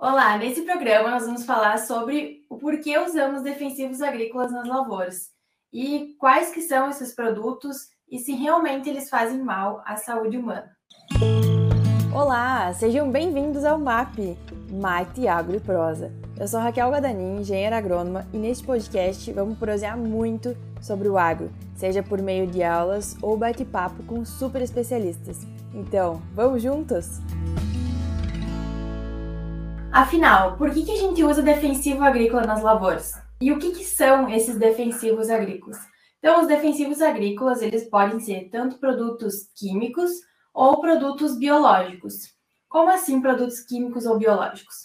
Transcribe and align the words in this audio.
Olá, 0.00 0.38
nesse 0.38 0.62
programa 0.62 1.10
nós 1.10 1.26
vamos 1.26 1.44
falar 1.44 1.78
sobre 1.78 2.40
o 2.48 2.56
porquê 2.56 2.98
usamos 2.98 3.42
defensivos 3.42 4.00
agrícolas 4.00 4.50
nas 4.50 4.66
lavouras 4.66 5.28
e 5.70 6.16
quais 6.18 6.50
que 6.50 6.62
são 6.62 6.88
esses 6.88 7.14
produtos 7.14 7.88
e 8.10 8.18
se 8.18 8.32
realmente 8.32 8.88
eles 8.88 9.10
fazem 9.10 9.38
mal 9.42 9.82
à 9.84 9.98
saúde 9.98 10.38
humana. 10.38 10.74
Olá, 12.14 12.72
sejam 12.72 13.10
bem-vindos 13.10 13.62
ao 13.62 13.78
MAP, 13.78 14.38
Mate, 14.70 15.28
Agro 15.28 15.56
e 15.56 15.60
Prosa. 15.60 16.10
Eu 16.40 16.48
sou 16.48 16.60
Raquel 16.60 16.88
Guadagnin, 16.88 17.42
engenheira 17.42 17.76
agrônoma, 17.76 18.26
e 18.32 18.38
neste 18.38 18.64
podcast 18.64 19.30
vamos 19.34 19.58
prosear 19.58 19.98
muito 19.98 20.56
sobre 20.80 21.08
o 21.10 21.18
agro, 21.18 21.50
seja 21.76 22.02
por 22.02 22.22
meio 22.22 22.46
de 22.46 22.62
aulas 22.62 23.18
ou 23.20 23.36
bate-papo 23.36 24.02
com 24.04 24.24
super 24.24 24.62
especialistas. 24.62 25.40
Então, 25.74 26.22
vamos 26.34 26.62
juntos? 26.62 27.20
Afinal, 29.92 30.56
por 30.56 30.70
que, 30.70 30.84
que 30.84 30.92
a 30.92 30.96
gente 30.96 31.24
usa 31.24 31.42
defensivo 31.42 32.04
agrícola 32.04 32.46
nas 32.46 32.62
lavouras? 32.62 33.14
E 33.40 33.50
o 33.50 33.58
que, 33.58 33.72
que 33.72 33.84
são 33.84 34.28
esses 34.30 34.56
defensivos 34.56 35.28
agrícolas? 35.28 35.78
Então, 36.20 36.40
os 36.40 36.46
defensivos 36.46 37.02
agrícolas, 37.02 37.60
eles 37.60 37.88
podem 37.88 38.20
ser 38.20 38.48
tanto 38.52 38.78
produtos 38.78 39.48
químicos 39.56 40.10
ou 40.54 40.80
produtos 40.80 41.36
biológicos. 41.36 42.32
Como 42.68 42.88
assim 42.88 43.20
produtos 43.20 43.60
químicos 43.60 44.06
ou 44.06 44.16
biológicos? 44.16 44.76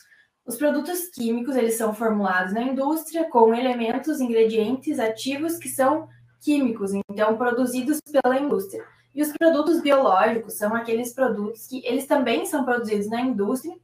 Os 0.43 0.57
produtos 0.57 1.09
químicos, 1.09 1.55
eles 1.55 1.75
são 1.75 1.93
formulados 1.93 2.53
na 2.53 2.63
indústria 2.63 3.29
com 3.29 3.53
elementos, 3.53 4.19
ingredientes 4.19 4.97
ativos 4.97 5.57
que 5.57 5.69
são 5.69 6.07
químicos, 6.41 6.91
então 7.09 7.37
produzidos 7.37 7.99
pela 8.11 8.39
indústria. 8.39 8.83
E 9.13 9.21
os 9.21 9.31
produtos 9.33 9.81
biológicos 9.81 10.55
são 10.55 10.75
aqueles 10.75 11.13
produtos 11.13 11.67
que 11.67 11.85
eles 11.85 12.07
também 12.07 12.45
são 12.47 12.65
produzidos 12.65 13.07
na 13.07 13.21
indústria, 13.21 13.75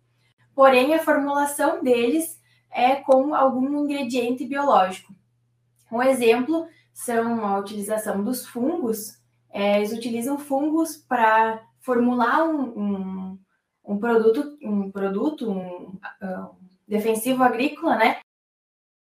porém 0.55 0.93
a 0.93 1.03
formulação 1.03 1.83
deles 1.83 2.39
é 2.71 2.95
com 2.95 3.35
algum 3.35 3.83
ingrediente 3.83 4.45
biológico. 4.45 5.13
Um 5.91 6.01
exemplo 6.01 6.67
são 6.93 7.45
a 7.45 7.59
utilização 7.59 8.23
dos 8.23 8.45
fungos. 8.45 9.19
É, 9.51 9.77
eles 9.77 9.91
utilizam 9.91 10.37
fungos 10.37 10.95
para 10.95 11.61
formular 11.81 12.43
um, 12.43 12.61
um, 12.61 13.39
um, 13.83 13.99
produto, 13.99 14.57
um 14.63 14.91
produto, 14.91 15.51
um, 15.51 15.99
um 16.21 16.49
defensivo 16.87 17.43
agrícola, 17.43 17.97
né? 17.97 18.19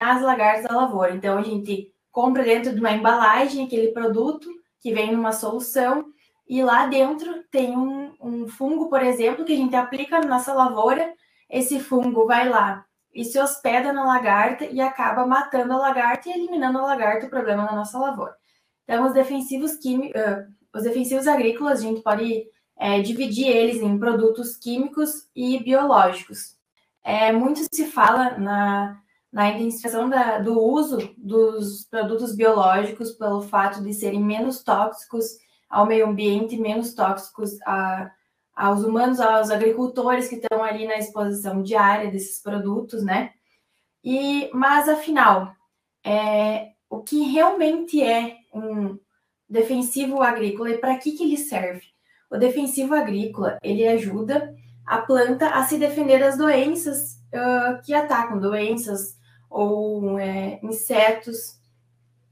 Nas 0.00 0.20
lagartas 0.20 0.64
da 0.64 0.76
lavoura. 0.76 1.14
Então 1.14 1.38
a 1.38 1.42
gente 1.42 1.90
compra 2.12 2.42
dentro 2.42 2.74
de 2.74 2.80
uma 2.80 2.92
embalagem 2.92 3.64
aquele 3.64 3.88
produto 3.92 4.48
que 4.80 4.92
vem 4.92 5.12
numa 5.12 5.32
solução 5.32 6.12
e 6.48 6.62
lá 6.62 6.86
dentro 6.86 7.42
tem 7.50 7.76
um, 7.76 8.14
um 8.20 8.48
fungo, 8.48 8.88
por 8.88 9.02
exemplo, 9.02 9.44
que 9.44 9.52
a 9.52 9.56
gente 9.56 9.74
aplica 9.74 10.20
na 10.20 10.28
nossa 10.28 10.52
lavoura 10.54 11.12
esse 11.48 11.80
fungo 11.80 12.26
vai 12.26 12.48
lá 12.48 12.84
e 13.14 13.24
se 13.24 13.38
hospeda 13.38 13.92
na 13.92 14.04
lagarta 14.04 14.64
e 14.66 14.80
acaba 14.80 15.26
matando 15.26 15.72
a 15.72 15.78
lagarta 15.78 16.28
e 16.28 16.32
eliminando 16.32 16.78
a 16.78 16.82
lagarta, 16.82 17.26
o 17.26 17.30
problema 17.30 17.64
na 17.64 17.74
nossa 17.74 17.98
lavoura. 17.98 18.36
Então, 18.84 19.06
os 19.06 19.14
defensivos 19.14 19.76
químicos, 19.76 20.20
uh, 20.20 20.46
os 20.74 20.82
defensivos 20.82 21.26
agrícolas, 21.26 21.78
a 21.78 21.82
gente 21.82 22.02
pode 22.02 22.44
é, 22.78 23.00
dividir 23.00 23.48
eles 23.48 23.80
em 23.80 23.98
produtos 23.98 24.56
químicos 24.56 25.28
e 25.34 25.62
biológicos. 25.62 26.56
É, 27.02 27.32
muito 27.32 27.60
se 27.72 27.86
fala 27.86 28.36
na, 28.38 29.00
na 29.32 29.50
identificação 29.50 30.08
da, 30.08 30.38
do 30.38 30.60
uso 30.60 30.98
dos 31.16 31.84
produtos 31.84 32.34
biológicos 32.34 33.12
pelo 33.12 33.40
fato 33.42 33.82
de 33.82 33.94
serem 33.94 34.22
menos 34.22 34.62
tóxicos 34.62 35.38
ao 35.70 35.86
meio 35.86 36.06
ambiente, 36.06 36.58
menos 36.58 36.94
tóxicos 36.94 37.50
a, 37.62 38.10
aos 38.56 38.82
humanos, 38.82 39.20
aos 39.20 39.50
agricultores 39.50 40.28
que 40.28 40.36
estão 40.36 40.64
ali 40.64 40.86
na 40.86 40.96
exposição 40.96 41.62
diária 41.62 42.10
desses 42.10 42.42
produtos, 42.42 43.04
né? 43.04 43.32
E, 44.02 44.48
mas 44.54 44.88
afinal, 44.88 45.52
é, 46.04 46.70
o 46.88 47.02
que 47.02 47.22
realmente 47.24 48.02
é 48.02 48.36
um 48.54 48.98
defensivo 49.48 50.22
agrícola 50.22 50.70
e 50.70 50.78
para 50.78 50.96
que, 50.96 51.12
que 51.12 51.24
ele 51.24 51.36
serve? 51.36 51.82
O 52.30 52.38
defensivo 52.38 52.94
agrícola 52.94 53.58
ele 53.62 53.86
ajuda 53.86 54.54
a 54.86 54.98
planta 54.98 55.48
a 55.50 55.64
se 55.64 55.78
defender 55.78 56.20
das 56.20 56.38
doenças 56.38 57.20
uh, 57.34 57.82
que 57.84 57.92
atacam, 57.92 58.38
doenças 58.38 59.16
ou 59.50 60.18
é, 60.18 60.60
insetos. 60.62 61.58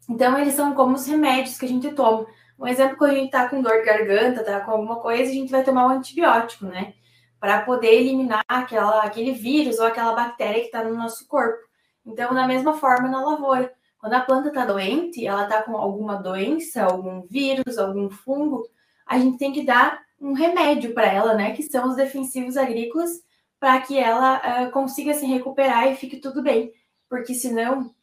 Então, 0.08 0.38
eles 0.38 0.54
são 0.54 0.74
como 0.74 0.94
os 0.94 1.06
remédios 1.06 1.58
que 1.58 1.64
a 1.64 1.68
gente 1.68 1.92
toma. 1.92 2.26
Um 2.58 2.66
exemplo, 2.66 2.96
quando 2.96 3.12
a 3.12 3.14
gente 3.14 3.30
tá 3.30 3.48
com 3.48 3.62
dor 3.62 3.78
de 3.78 3.84
garganta, 3.84 4.44
tá 4.44 4.60
com 4.60 4.70
alguma 4.70 5.00
coisa, 5.00 5.30
a 5.30 5.34
gente 5.34 5.50
vai 5.50 5.64
tomar 5.64 5.86
um 5.86 5.90
antibiótico, 5.90 6.66
né? 6.66 6.94
Para 7.40 7.62
poder 7.62 7.92
eliminar 7.92 8.42
aquela, 8.48 9.02
aquele 9.02 9.32
vírus 9.32 9.78
ou 9.78 9.86
aquela 9.86 10.14
bactéria 10.14 10.60
que 10.60 10.66
está 10.66 10.84
no 10.84 10.94
nosso 10.94 11.26
corpo. 11.26 11.58
Então, 12.06 12.32
da 12.34 12.46
mesma 12.46 12.74
forma 12.74 13.08
na 13.08 13.20
lavoura. 13.24 13.72
Quando 13.98 14.14
a 14.14 14.20
planta 14.20 14.48
está 14.48 14.64
doente, 14.64 15.26
ela 15.26 15.44
está 15.44 15.62
com 15.62 15.76
alguma 15.76 16.16
doença, 16.16 16.84
algum 16.84 17.22
vírus, 17.22 17.78
algum 17.78 18.10
fungo, 18.10 18.68
a 19.06 19.18
gente 19.18 19.38
tem 19.38 19.52
que 19.52 19.64
dar 19.64 20.02
um 20.20 20.32
remédio 20.32 20.94
para 20.94 21.06
ela, 21.06 21.34
né? 21.34 21.52
Que 21.54 21.62
são 21.62 21.88
os 21.88 21.96
defensivos 21.96 22.56
agrícolas, 22.56 23.10
para 23.58 23.80
que 23.80 23.98
ela 23.98 24.66
uh, 24.66 24.70
consiga 24.70 25.14
se 25.14 25.26
recuperar 25.26 25.90
e 25.90 25.96
fique 25.96 26.18
tudo 26.18 26.42
bem. 26.42 26.72
Porque 27.08 27.34
senão, 27.34 27.94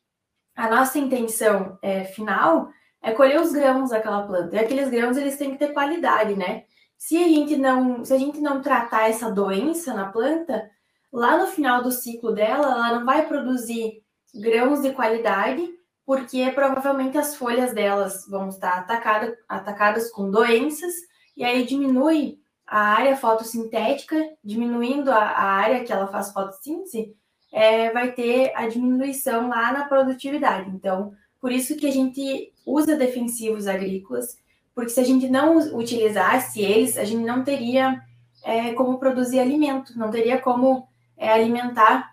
a 0.56 0.70
nossa 0.70 0.98
intenção 1.00 1.78
é, 1.82 2.04
final 2.04 2.70
é 3.02 3.12
colher 3.12 3.42
os 3.42 3.52
grãos 3.52 3.90
daquela 3.90 4.26
planta. 4.28 4.56
E 4.56 4.60
aqueles 4.60 4.90
grãos 4.90 5.18
eles 5.18 5.38
têm 5.38 5.52
que 5.52 5.58
ter 5.58 5.74
qualidade, 5.74 6.36
né? 6.36 6.64
Se 6.98 7.18
a 7.18 7.28
gente 7.28 7.58
não, 7.58 8.06
se 8.06 8.14
a 8.14 8.18
gente 8.18 8.40
não 8.40 8.62
tratar 8.62 9.10
essa 9.10 9.32
doença 9.32 9.94
na 9.94 10.12
planta, 10.12 10.70
lá 11.12 11.38
no 11.38 11.48
final 11.48 11.82
do 11.82 11.92
ciclo 11.92 12.32
dela, 12.32 12.68
ela 12.68 13.00
não 13.00 13.06
vai 13.06 13.28
produzir 13.28 14.04
grãos 14.34 14.82
de 14.82 14.94
qualidade, 14.94 15.68
porque 16.06 16.52
provavelmente 16.52 17.18
as 17.18 17.36
folhas 17.36 17.74
delas 17.74 18.28
vão 18.28 18.50
estar 18.50 18.78
atacada, 18.78 19.36
atacadas 19.48 20.12
com 20.12 20.30
doenças, 20.30 20.94
e 21.36 21.44
aí 21.44 21.66
diminui 21.66 22.40
a 22.68 22.80
área 22.80 23.18
fotossintética, 23.18 24.18
diminuindo 24.44 25.12
a, 25.12 25.18
a 25.18 25.44
área 25.44 25.84
que 25.84 25.92
ela 25.92 26.08
faz 26.08 26.32
fotossíntese, 26.32 27.16
é, 27.52 27.92
vai 27.92 28.14
ter 28.14 28.54
a 28.56 28.68
diminuição 28.68 29.50
lá 29.50 29.74
na 29.74 29.86
produtividade. 29.86 30.70
Então, 30.70 31.14
por 31.42 31.52
isso 31.52 31.76
que 31.76 31.88
a 31.88 31.92
gente 31.92 32.54
usa 32.64 32.96
defensivos 32.96 33.68
agrícolas, 33.68 34.38
porque 34.76 34.92
se 34.92 35.00
a 35.00 35.04
gente 35.04 35.28
não 35.28 35.58
utilizasse 35.76 36.62
eles, 36.62 36.98
a 36.98 37.04
gente 37.04 37.26
não 37.26 37.44
teria 37.44 38.00
é, 38.44 38.74
como 38.74 39.00
produzir 39.00 39.40
alimento, 39.40 39.98
não 39.98 40.12
teria 40.12 40.40
como 40.40 40.88
é, 41.18 41.30
alimentar 41.30 42.12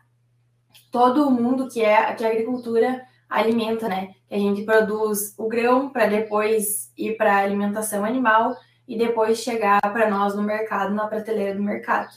todo 0.91 1.29
o 1.29 1.31
mundo 1.31 1.69
que 1.69 1.83
é 1.83 2.15
que 2.15 2.25
a 2.25 2.29
agricultura 2.29 3.07
alimenta, 3.29 3.89
né? 3.89 4.15
A 4.31 4.37
gente 4.37 4.63
produz 4.65 5.35
o 5.39 5.47
grão 5.47 5.91
para 5.91 6.07
depois 6.07 6.91
ir 6.97 7.17
para 7.17 7.37
a 7.37 7.43
alimentação 7.43 8.05
animal 8.05 8.57
e 8.87 8.97
depois 8.97 9.39
chegar 9.39 9.81
para 9.81 10.09
nós 10.09 10.35
no 10.35 10.43
mercado, 10.43 10.95
na 10.95 11.07
prateleira 11.07 11.55
do 11.55 11.63
mercado. 11.63 12.11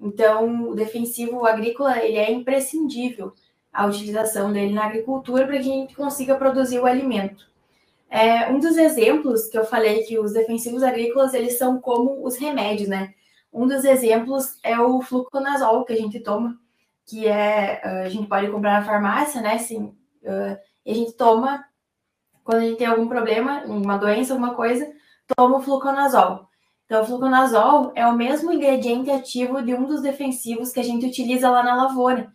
Então, 0.00 0.68
o 0.68 0.74
defensivo 0.74 1.44
agrícola 1.44 1.98
ele 1.98 2.16
é 2.16 2.30
imprescindível 2.30 3.32
a 3.72 3.86
utilização 3.86 4.52
dele 4.52 4.74
na 4.74 4.84
agricultura 4.86 5.46
para 5.46 5.54
que 5.54 5.60
a 5.60 5.62
gente 5.62 5.94
consiga 5.94 6.34
produzir 6.34 6.78
o 6.78 6.86
alimento. 6.86 7.50
É, 8.10 8.50
um 8.50 8.58
dos 8.58 8.76
exemplos 8.76 9.46
que 9.46 9.56
eu 9.56 9.64
falei 9.64 10.02
que 10.02 10.18
os 10.18 10.34
defensivos 10.34 10.82
agrícolas 10.82 11.32
eles 11.32 11.56
são 11.56 11.80
como 11.80 12.26
os 12.26 12.36
remédios, 12.36 12.88
né? 12.88 13.14
Um 13.52 13.66
dos 13.66 13.84
exemplos 13.84 14.58
é 14.62 14.78
o 14.78 15.00
fluconazol 15.00 15.84
que 15.84 15.92
a 15.94 15.96
gente 15.96 16.20
toma, 16.20 16.58
que 17.06 17.26
é 17.26 17.80
a 18.04 18.08
gente 18.08 18.28
pode 18.28 18.50
comprar 18.50 18.80
na 18.80 18.86
farmácia, 18.86 19.40
né? 19.40 19.54
Assim, 19.54 19.94
e 20.84 20.90
a 20.90 20.94
gente 20.94 21.12
toma 21.12 21.64
quando 22.44 22.58
a 22.58 22.64
gente 22.64 22.78
tem 22.78 22.86
algum 22.86 23.08
problema, 23.08 23.62
uma 23.66 23.96
doença, 23.96 24.32
alguma 24.32 24.54
coisa, 24.54 24.90
toma 25.36 25.58
o 25.58 25.62
fluconazol. 25.62 26.48
Então, 26.86 27.02
o 27.02 27.06
fluconazol 27.06 27.92
é 27.94 28.06
o 28.06 28.16
mesmo 28.16 28.52
ingrediente 28.52 29.10
ativo 29.10 29.62
de 29.62 29.74
um 29.74 29.86
dos 29.86 30.02
defensivos 30.02 30.72
que 30.72 30.80
a 30.80 30.84
gente 30.84 31.06
utiliza 31.06 31.48
lá 31.48 31.62
na 31.62 31.74
lavoura, 31.74 32.32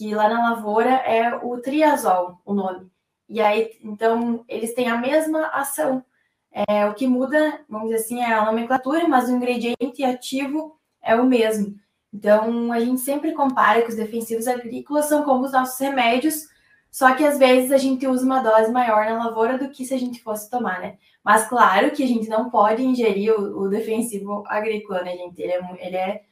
que 0.00 0.14
lá 0.14 0.30
na 0.30 0.52
lavoura 0.52 0.88
é 0.88 1.36
o 1.36 1.60
triazol, 1.60 2.40
o 2.42 2.54
nome. 2.54 2.90
E 3.28 3.38
aí, 3.38 3.78
então, 3.84 4.42
eles 4.48 4.72
têm 4.72 4.88
a 4.88 4.96
mesma 4.96 5.48
ação. 5.48 6.02
É, 6.50 6.86
o 6.86 6.94
que 6.94 7.06
muda, 7.06 7.60
vamos 7.68 7.90
dizer 7.90 8.02
assim, 8.02 8.20
é 8.22 8.32
a 8.32 8.46
nomenclatura, 8.46 9.06
mas 9.06 9.28
o 9.28 9.32
ingrediente 9.32 10.02
ativo 10.02 10.80
é 11.02 11.14
o 11.14 11.26
mesmo. 11.26 11.78
Então, 12.14 12.72
a 12.72 12.80
gente 12.80 13.02
sempre 13.02 13.32
compara 13.32 13.82
que 13.82 13.90
os 13.90 13.94
defensivos 13.94 14.48
agrícolas 14.48 15.04
são 15.04 15.22
como 15.22 15.44
os 15.44 15.52
nossos 15.52 15.78
remédios, 15.78 16.48
só 16.90 17.14
que 17.14 17.22
às 17.22 17.38
vezes 17.38 17.70
a 17.70 17.76
gente 17.76 18.06
usa 18.06 18.24
uma 18.24 18.42
dose 18.42 18.72
maior 18.72 19.04
na 19.04 19.26
lavoura 19.26 19.58
do 19.58 19.68
que 19.68 19.84
se 19.84 19.92
a 19.92 19.98
gente 19.98 20.22
fosse 20.22 20.48
tomar, 20.48 20.80
né? 20.80 20.96
Mas 21.22 21.46
claro 21.46 21.90
que 21.90 22.02
a 22.02 22.08
gente 22.08 22.26
não 22.26 22.48
pode 22.48 22.82
ingerir 22.82 23.38
o, 23.38 23.64
o 23.64 23.68
defensivo 23.68 24.44
agrícola, 24.46 25.02
né, 25.02 25.14
gente? 25.14 25.42
Ele 25.42 25.52
é, 25.52 25.86
ele 25.86 25.96
é 25.96 26.22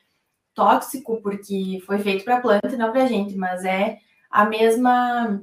tóxico 0.58 1.22
porque 1.22 1.80
foi 1.86 2.00
feito 2.00 2.24
para 2.24 2.38
a 2.38 2.40
planta 2.40 2.66
e 2.66 2.76
não 2.76 2.90
para 2.90 3.04
a 3.04 3.06
gente, 3.06 3.36
mas 3.36 3.64
é 3.64 3.98
a 4.28 4.44
mesma 4.44 5.40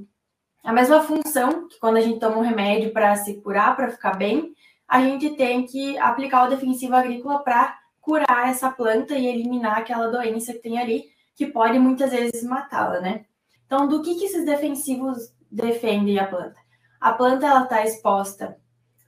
a 0.61 0.73
mesma 0.73 1.01
função 1.01 1.69
que 1.69 1.79
quando 1.79 1.95
a 1.95 2.01
gente 2.01 2.19
toma 2.19 2.37
um 2.37 2.41
remédio 2.41 2.91
para 2.91 3.15
se 3.15 3.39
curar, 3.41 3.75
para 3.75 3.91
ficar 3.91 4.15
bem, 4.17 4.51
a 4.85 4.99
gente 4.99 5.29
tem 5.37 5.65
que 5.65 5.97
aplicar 5.99 6.45
o 6.45 6.49
defensivo 6.49 6.95
agrícola 6.95 7.39
para 7.39 7.77
curar 8.01 8.49
essa 8.49 8.69
planta 8.69 9.15
e 9.15 9.25
eliminar 9.25 9.77
aquela 9.77 10.07
doença 10.07 10.53
que 10.53 10.59
tem 10.59 10.79
ali, 10.79 11.05
que 11.35 11.47
pode 11.47 11.79
muitas 11.79 12.11
vezes 12.11 12.43
matá-la, 12.43 12.99
né? 12.99 13.25
Então, 13.65 13.87
do 13.87 14.01
que, 14.01 14.15
que 14.15 14.25
esses 14.25 14.45
defensivos 14.45 15.17
defendem 15.51 16.19
a 16.19 16.27
planta? 16.27 16.59
A 16.99 17.13
planta 17.13 17.45
ela 17.45 17.63
está 17.63 17.83
exposta 17.83 18.57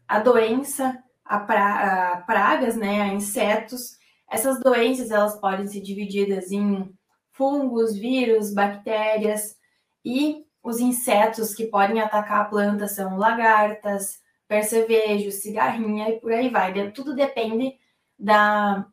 a 0.07 0.19
doença, 0.19 0.97
a, 1.25 1.39
pra, 1.39 2.13
a 2.13 2.17
pragas, 2.21 2.75
né, 2.75 3.01
a 3.01 3.07
insetos. 3.07 3.96
Essas 4.29 4.59
doenças 4.59 5.11
elas 5.11 5.39
podem 5.39 5.67
ser 5.67 5.81
divididas 5.81 6.51
em 6.51 6.93
fungos, 7.31 7.95
vírus, 7.95 8.53
bactérias 8.53 9.55
e 10.03 10.45
os 10.61 10.79
insetos 10.79 11.53
que 11.53 11.67
podem 11.67 12.01
atacar 12.01 12.41
a 12.41 12.45
planta 12.45 12.87
são 12.87 13.17
lagartas, 13.17 14.19
percevejo, 14.47 15.31
cigarrinha 15.31 16.09
e 16.09 16.19
por 16.19 16.31
aí 16.31 16.49
vai. 16.49 16.91
Tudo 16.91 17.15
depende 17.15 17.77
da, 18.17 18.85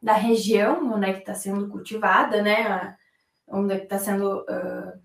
da 0.00 0.14
região 0.14 0.94
onde 0.94 1.10
é 1.10 1.12
que 1.12 1.20
está 1.20 1.34
sendo 1.34 1.68
cultivada, 1.68 2.40
né? 2.40 2.96
Onde 3.46 3.74
é 3.74 3.82
está 3.82 3.98
sendo 3.98 4.40
uh, 4.42 5.02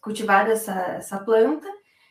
cultivada 0.00 0.52
essa, 0.52 0.74
essa 0.92 1.18
planta 1.18 1.66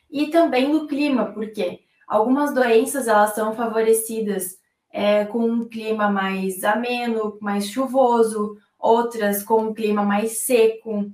e 0.09 0.27
também 0.27 0.71
do 0.71 0.87
clima, 0.87 1.31
porque 1.31 1.81
algumas 2.07 2.53
doenças 2.53 3.07
elas 3.07 3.33
são 3.33 3.55
favorecidas 3.55 4.57
é, 4.91 5.25
com 5.25 5.39
um 5.39 5.67
clima 5.67 6.09
mais 6.09 6.63
ameno, 6.63 7.37
mais 7.41 7.67
chuvoso, 7.67 8.57
outras 8.77 9.43
com 9.43 9.63
um 9.63 9.73
clima 9.73 10.03
mais 10.03 10.39
seco, 10.39 11.11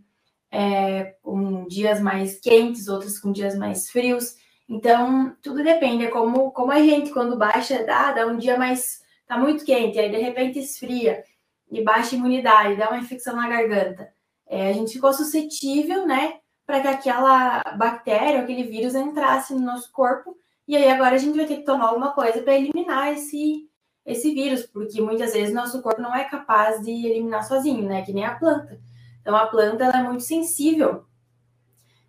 é, 0.51 1.15
com 1.21 1.67
dias 1.67 1.99
mais 2.01 2.39
quentes, 2.39 2.87
outras 2.87 3.19
com 3.19 3.31
dias 3.31 3.57
mais 3.57 3.89
frios. 3.89 4.35
Então, 4.67 5.35
tudo 5.41 5.63
depende, 5.63 6.05
é 6.05 6.09
como, 6.09 6.51
como 6.51 6.71
a 6.71 6.79
gente, 6.79 7.11
quando 7.11 7.37
baixa, 7.37 7.85
dá, 7.85 8.11
dá 8.11 8.27
um 8.27 8.37
dia 8.37 8.57
mais, 8.57 9.01
tá 9.25 9.37
muito 9.37 9.63
quente, 9.63 9.99
aí 9.99 10.09
de 10.09 10.17
repente 10.17 10.59
esfria 10.59 11.23
e 11.71 11.81
baixa 11.83 12.15
imunidade, 12.15 12.75
dá 12.75 12.89
uma 12.89 12.99
infecção 12.99 13.35
na 13.35 13.47
garganta. 13.47 14.11
É, 14.45 14.69
a 14.69 14.73
gente 14.73 14.93
ficou 14.93 15.13
suscetível, 15.13 16.05
né, 16.05 16.39
para 16.65 16.81
que 16.81 16.87
aquela 16.87 17.61
bactéria, 17.77 18.41
aquele 18.41 18.63
vírus 18.63 18.93
entrasse 18.93 19.53
no 19.53 19.61
nosso 19.61 19.91
corpo, 19.91 20.37
e 20.67 20.75
aí 20.75 20.89
agora 20.89 21.15
a 21.15 21.17
gente 21.17 21.37
vai 21.37 21.45
ter 21.45 21.57
que 21.57 21.63
tomar 21.65 21.87
alguma 21.87 22.11
coisa 22.11 22.41
para 22.41 22.55
eliminar 22.57 23.13
esse, 23.13 23.66
esse 24.07 24.33
vírus, 24.33 24.65
porque 24.65 25.01
muitas 25.01 25.33
vezes 25.33 25.53
nosso 25.53 25.81
corpo 25.81 26.01
não 26.01 26.15
é 26.15 26.23
capaz 26.23 26.81
de 26.81 26.91
eliminar 26.91 27.43
sozinho, 27.43 27.83
né, 27.87 28.01
que 28.03 28.13
nem 28.13 28.23
a 28.25 28.35
planta. 28.35 28.79
Então 29.21 29.35
a 29.35 29.45
planta 29.47 29.83
ela 29.83 29.99
é 29.99 30.03
muito 30.03 30.23
sensível 30.23 31.05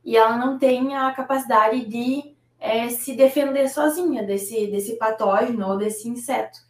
e 0.05 0.17
ela 0.17 0.37
não 0.37 0.56
tem 0.56 0.97
a 0.97 1.12
capacidade 1.12 1.85
de 1.85 2.37
é, 2.61 2.89
se 2.89 3.15
defender 3.17 3.69
sozinha 3.69 4.23
desse, 4.23 4.69
desse 4.69 4.97
patógeno 4.97 5.69
ou 5.69 5.77
desse 5.77 6.09
inseto. 6.09 6.61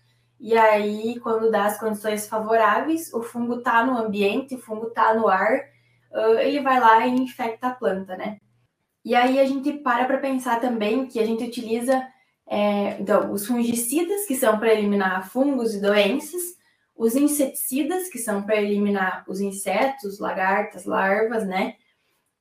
E 0.40 0.56
aí, 0.56 1.18
quando 1.20 1.50
dá 1.50 1.66
as 1.66 1.78
condições 1.78 2.26
favoráveis, 2.26 3.12
o 3.12 3.22
fungo 3.22 3.56
está 3.56 3.84
no 3.84 3.98
ambiente, 3.98 4.54
o 4.54 4.58
fungo 4.58 4.86
está 4.86 5.12
no 5.12 5.28
ar, 5.28 5.60
uh, 6.12 6.38
ele 6.38 6.60
vai 6.60 6.78
lá 6.78 7.06
e 7.06 7.10
infecta 7.10 7.68
a 7.68 7.74
planta, 7.74 8.16
né? 8.16 8.38
E 9.04 9.14
aí 9.14 9.40
a 9.40 9.44
gente 9.44 9.72
para 9.72 10.04
para 10.04 10.18
pensar 10.18 10.60
também 10.60 11.06
que 11.06 11.18
a 11.18 11.26
gente 11.26 11.44
utiliza 11.44 12.06
é, 12.50 12.98
então, 13.00 13.30
os 13.30 13.46
fungicidas, 13.46 14.24
que 14.26 14.34
são 14.34 14.58
para 14.58 14.72
eliminar 14.72 15.30
fungos 15.30 15.74
e 15.74 15.80
doenças, 15.80 16.56
os 16.96 17.14
inseticidas, 17.14 18.08
que 18.08 18.18
são 18.18 18.42
para 18.42 18.56
eliminar 18.56 19.24
os 19.28 19.40
insetos, 19.40 20.18
lagartas, 20.18 20.84
larvas, 20.84 21.46
né? 21.46 21.76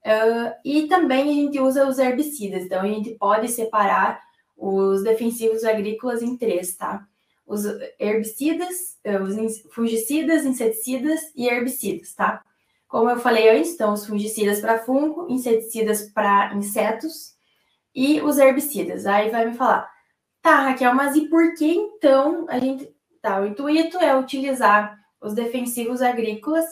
Uh, 0.04 0.56
e 0.64 0.88
também 0.88 1.30
a 1.30 1.34
gente 1.34 1.60
usa 1.60 1.88
os 1.88 2.00
herbicidas, 2.00 2.64
então 2.64 2.82
a 2.82 2.88
gente 2.88 3.12
pode 3.16 3.50
separar 3.50 4.22
os 4.56 5.04
defensivos 5.04 5.64
agrícolas 5.66 6.22
em 6.22 6.38
três, 6.38 6.76
tá? 6.76 7.06
Os 7.46 7.64
herbicidas, 8.00 8.98
eh, 9.04 9.22
os 9.22 9.62
fungicidas, 9.72 10.46
inseticidas 10.46 11.22
e 11.36 11.48
herbicidas, 11.48 12.14
tá? 12.14 12.44
Como 12.88 13.10
eu 13.10 13.20
falei 13.20 13.50
antes, 13.50 13.74
então 13.74 13.94
os 13.94 14.06
fungicidas 14.06 14.60
para 14.60 14.80
fungo, 14.80 15.28
inseticidas 15.30 16.10
para 16.12 16.54
insetos 16.56 17.36
e 17.94 18.20
os 18.22 18.38
herbicidas. 18.38 19.06
Aí 19.06 19.30
vai 19.30 19.46
me 19.46 19.56
falar, 19.56 19.90
tá, 20.48 20.62
Raquel, 20.62 20.96
mas 20.96 21.14
e 21.14 21.28
por 21.28 21.56
que 21.56 21.66
então 21.66 22.46
a 22.48 22.58
gente. 22.58 22.96
Tá, 23.22 23.42
o 23.42 23.46
intuito 23.46 23.98
é 23.98 24.16
utilizar 24.16 24.98
os 25.20 25.34
defensivos 25.34 26.02
agrícolas 26.02 26.64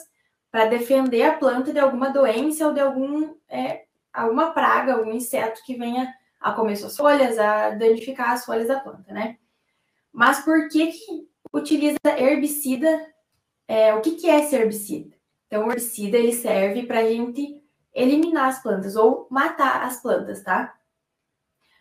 para 0.50 0.64
defender 0.64 1.22
a 1.24 1.34
planta 1.36 1.72
de 1.72 1.78
alguma 1.78 2.08
doença 2.08 2.66
ou 2.66 2.72
de 2.72 2.80
algum, 2.80 3.34
é, 3.48 3.84
alguma 4.12 4.52
praga, 4.52 4.94
algum 4.94 5.12
inseto 5.12 5.60
que 5.66 5.76
venha 5.76 6.10
a 6.40 6.52
comer 6.52 6.76
suas 6.76 6.96
folhas, 6.96 7.38
a 7.38 7.70
danificar 7.70 8.30
as 8.30 8.46
folhas 8.46 8.68
da 8.68 8.80
planta, 8.80 9.12
né? 9.12 9.36
Mas 10.10 10.40
por 10.40 10.68
que, 10.68 10.86
que 10.86 11.28
utiliza 11.52 11.98
herbicida? 12.16 13.12
É, 13.68 13.92
o 13.92 14.00
que, 14.00 14.12
que 14.12 14.30
é 14.30 14.40
esse 14.40 14.54
herbicida? 14.54 15.14
Então, 15.46 15.66
o 15.66 15.70
herbicida 15.70 16.16
ele 16.16 16.32
serve 16.32 16.84
para 16.84 17.00
a 17.00 17.10
gente 17.10 17.62
eliminar 17.92 18.48
as 18.48 18.62
plantas 18.62 18.96
ou 18.96 19.26
matar 19.30 19.82
as 19.82 20.00
plantas, 20.00 20.42
tá? 20.42 20.74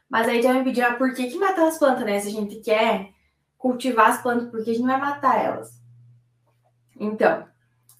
Mas 0.10 0.28
aí 0.28 0.42
já 0.42 0.54
me 0.54 0.64
pedir, 0.64 0.82
ah, 0.82 0.96
por 0.96 1.14
que, 1.14 1.30
que 1.30 1.38
matar 1.38 1.68
as 1.68 1.78
plantas, 1.78 2.06
né? 2.06 2.20
Se 2.20 2.30
a 2.30 2.32
gente 2.32 2.58
quer 2.58 3.12
cultivar 3.58 4.12
as 4.12 4.22
plantas, 4.22 4.50
por 4.50 4.64
que 4.64 4.72
a 4.72 4.74
gente 4.74 4.86
vai 4.86 5.00
matar 5.00 5.44
elas? 5.44 5.82
Então, 6.98 7.46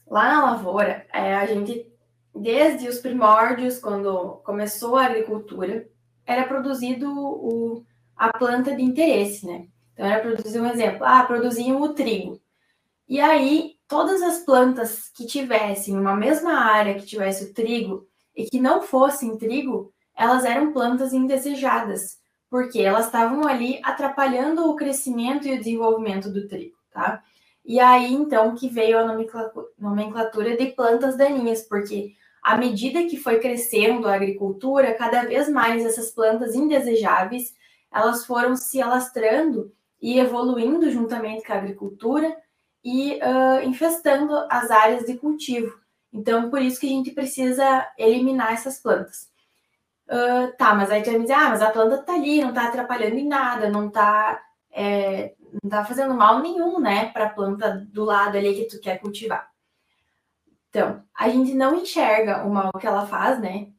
Lá 0.08 0.30
na 0.30 0.52
lavoura, 0.52 1.06
é, 1.12 1.36
a 1.36 1.46
gente, 1.48 1.92
desde 2.34 2.88
os 2.88 3.00
primórdios, 3.00 3.80
quando 3.80 4.38
começou 4.44 4.96
a 4.96 5.06
agricultura, 5.06 5.88
era 6.26 6.48
produzido 6.48 7.12
o, 7.12 7.84
a 8.16 8.32
planta 8.38 8.76
de 8.76 8.84
interesse, 8.84 9.46
né? 9.46 9.68
Então, 9.94 10.06
era 10.06 10.22
produzir 10.22 10.60
um 10.60 10.68
exemplo. 10.68 11.04
Ah, 11.04 11.24
produziam 11.24 11.82
o 11.82 11.94
trigo. 11.94 12.40
E 13.08 13.20
aí, 13.20 13.76
todas 13.88 14.22
as 14.22 14.40
plantas 14.40 15.10
que 15.10 15.26
tivessem 15.26 15.98
uma 15.98 16.16
mesma 16.16 16.54
área 16.54 16.96
que 16.96 17.06
tivesse 17.06 17.46
o 17.46 17.54
trigo 17.54 18.08
e 18.36 18.46
que 18.46 18.60
não 18.60 18.82
fossem 18.82 19.38
trigo, 19.38 19.94
elas 20.16 20.46
eram 20.46 20.72
plantas 20.72 21.14
indesejadas, 21.14 22.20
porque 22.50 22.82
elas 22.82 23.08
estavam 23.08 23.46
ali 23.48 23.80
atrapalhando 23.84 24.70
o 24.70 24.76
crescimento 24.76 25.48
e 25.48 25.54
o 25.54 25.58
desenvolvimento 25.58 26.32
do 26.32 26.48
trigo, 26.48 26.78
tá? 26.92 27.22
E 27.66 27.80
aí, 27.80 28.14
então, 28.14 28.56
que 28.56 28.70
veio 28.70 29.00
a 29.00 29.18
nomenclatura 29.78 30.56
de 30.56 30.68
plantas 30.68 31.18
daninhas, 31.18 31.64
porque 31.64 32.14
à 32.44 32.56
medida 32.56 33.08
que 33.08 33.18
foi 33.18 33.40
crescendo 33.40 34.08
a 34.08 34.14
agricultura, 34.14 34.94
cada 34.94 35.24
vez 35.24 35.50
mais 35.50 35.84
essas 35.84 36.12
plantas 36.12 36.54
indesejáveis, 36.54 37.56
elas 37.92 38.24
foram 38.24 38.56
se 38.56 38.80
alastrando 38.80 39.74
e 40.00 40.20
evoluindo 40.20 40.92
juntamente 40.92 41.44
com 41.44 41.54
a 41.54 41.56
agricultura 41.56 42.38
e 42.84 43.14
uh, 43.14 43.68
infestando 43.68 44.32
as 44.48 44.70
áreas 44.70 45.08
de 45.08 45.16
cultivo. 45.16 45.76
Então, 46.14 46.52
por 46.52 46.62
isso 46.62 46.80
que 46.80 46.86
a 46.86 46.90
gente 46.90 47.12
precisa 47.12 47.92
eliminar 47.98 48.54
essas 48.54 48.80
plantas. 48.80 49.28
Uh, 50.08 50.56
tá, 50.58 50.76
mas 50.76 50.92
aí 50.92 51.02
tu 51.02 51.08
vai 51.08 51.16
me 51.16 51.22
dizer, 51.24 51.34
ah, 51.34 51.50
mas 51.50 51.62
a 51.62 51.72
planta 51.72 51.98
tá 51.98 52.14
ali, 52.14 52.42
não 52.42 52.54
tá 52.54 52.68
atrapalhando 52.68 53.16
em 53.16 53.28
nada, 53.28 53.70
não 53.70 53.90
tá 53.90 54.40
é, 54.76 55.34
não 55.64 55.70
tá 55.70 55.86
fazendo 55.86 56.14
mal 56.14 56.40
nenhum, 56.42 56.80
né, 56.80 57.10
para 57.12 57.28
a 57.28 57.30
planta 57.30 57.88
do 57.92 58.04
lado 58.04 58.38
ali 58.38 58.54
que 58.54 58.68
tu 58.68 58.80
quer 58.82 59.00
cultivar. 59.00 59.50
Então, 60.70 61.02
a 61.18 61.30
gente 61.30 61.54
não 61.54 61.76
enxerga 61.76 62.44
o 62.46 62.54
mal 62.54 62.74
que 62.74 62.86
ela 62.86 63.08
faz, 63.08 63.40
né? 63.40 63.70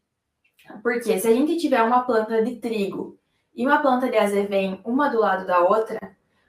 Porque 0.83 1.18
se 1.21 1.28
a 1.28 1.33
gente 1.33 1.59
tiver 1.59 1.83
uma 1.83 2.00
planta 2.04 2.42
de 2.42 2.56
trigo 2.56 3.18
e 3.54 3.66
uma 3.66 3.80
planta 3.83 4.09
de 4.09 4.16
azevém, 4.16 4.80
uma 4.83 5.09
do 5.09 5.21
lado 5.21 5.47
da 5.47 5.61
outra, 5.61 5.99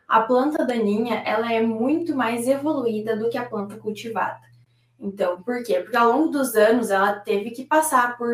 a 0.08 0.22
planta 0.22 0.66
daninha, 0.66 1.16
ela 1.26 1.52
é 1.52 1.62
muito 1.62 2.16
mais 2.16 2.48
evoluída 2.48 3.18
do 3.18 3.30
que 3.30 3.38
a 3.38 3.48
planta 3.48 3.76
cultivada. 3.76 4.40
Então, 4.98 5.44
por 5.44 5.62
quê? 5.64 5.82
Porque 5.82 5.98
ao 5.98 6.14
longo 6.14 6.30
dos 6.30 6.56
anos 6.56 6.90
ela 6.90 7.20
teve 7.20 7.52
que 7.52 7.66
passar 7.66 8.18
por 8.18 8.34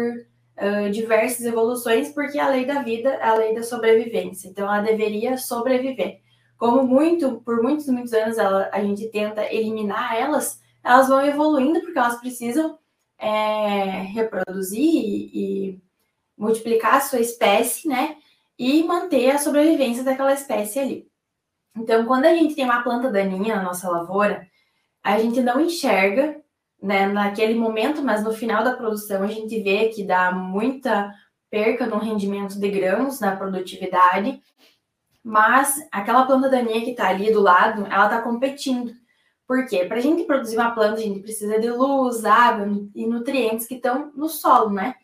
diversas 0.92 1.46
evoluções, 1.46 2.10
porque 2.14 2.38
a 2.40 2.50
lei 2.50 2.66
da 2.66 2.82
vida 2.82 3.10
é 3.10 3.24
a 3.24 3.36
lei 3.36 3.56
da 3.56 3.64
sobrevivência. 3.64 4.48
Então, 4.48 4.66
ela 4.66 4.82
deveria 4.82 5.38
sobreviver 5.38 6.24
como 6.64 6.84
muito, 6.84 7.42
por 7.42 7.62
muitos, 7.62 7.88
muitos 7.88 8.14
anos 8.14 8.38
ela, 8.38 8.70
a 8.72 8.82
gente 8.82 9.10
tenta 9.10 9.44
eliminar 9.54 10.16
elas, 10.16 10.62
elas 10.82 11.10
vão 11.10 11.20
evoluindo 11.26 11.82
porque 11.82 12.00
elas 12.00 12.22
precisam 12.22 12.80
é, 13.18 14.04
reproduzir 14.14 14.80
e, 14.80 15.32
e, 15.34 15.82
multiplicar 16.38 16.96
a 16.96 17.02
sua 17.02 17.20
espécie, 17.20 17.88
né? 17.88 18.16
E 18.58 18.82
manter 18.84 19.32
a 19.32 19.40
sobrevivência 19.40 20.06
daquela 20.06 20.34
espécie 20.34 20.80
ali. 20.80 21.08
Então, 21.76 22.06
quando 22.06 22.26
a 22.26 22.34
gente 22.34 22.56
tem 22.56 22.64
uma 22.64 22.82
planta 22.82 23.12
daninha 23.12 23.58
na 23.58 23.64
nossa 23.64 23.90
lavoura, 23.90 24.48
a 25.04 25.20
gente 25.20 25.42
não 25.42 25.60
enxerga, 25.60 26.42
né, 26.84 27.08
naquele 27.08 27.56
momento, 27.56 28.04
mas 28.04 28.22
no 28.22 28.34
final 28.34 28.62
da 28.62 28.76
produção 28.76 29.24
a 29.24 29.28
gente 29.28 29.58
vê 29.62 29.88
que 29.88 30.04
dá 30.04 30.34
muita 30.34 31.14
perca 31.50 31.88
no 31.88 31.98
rendimento 31.98 32.60
de 32.60 32.70
grãos, 32.70 33.22
na 33.22 33.38
produtividade, 33.38 34.42
mas 35.24 35.88
aquela 35.90 36.26
planta 36.26 36.50
daninha 36.50 36.82
que 36.82 36.92
está 36.92 37.08
ali 37.08 37.32
do 37.32 37.40
lado, 37.40 37.86
ela 37.86 38.06
está 38.06 38.22
competindo. 38.22 38.92
Por 39.48 39.66
quê? 39.66 39.86
Para 39.86 39.98
a 39.98 40.02
gente 40.02 40.26
produzir 40.26 40.58
uma 40.58 40.72
planta, 40.72 40.96
a 40.96 41.04
gente 41.04 41.22
precisa 41.22 41.58
de 41.58 41.70
luz, 41.70 42.26
água 42.26 42.68
e 42.94 43.08
nutrientes 43.08 43.66
que 43.66 43.76
estão 43.76 44.12
no 44.14 44.28
solo, 44.28 44.70
né? 44.72 44.96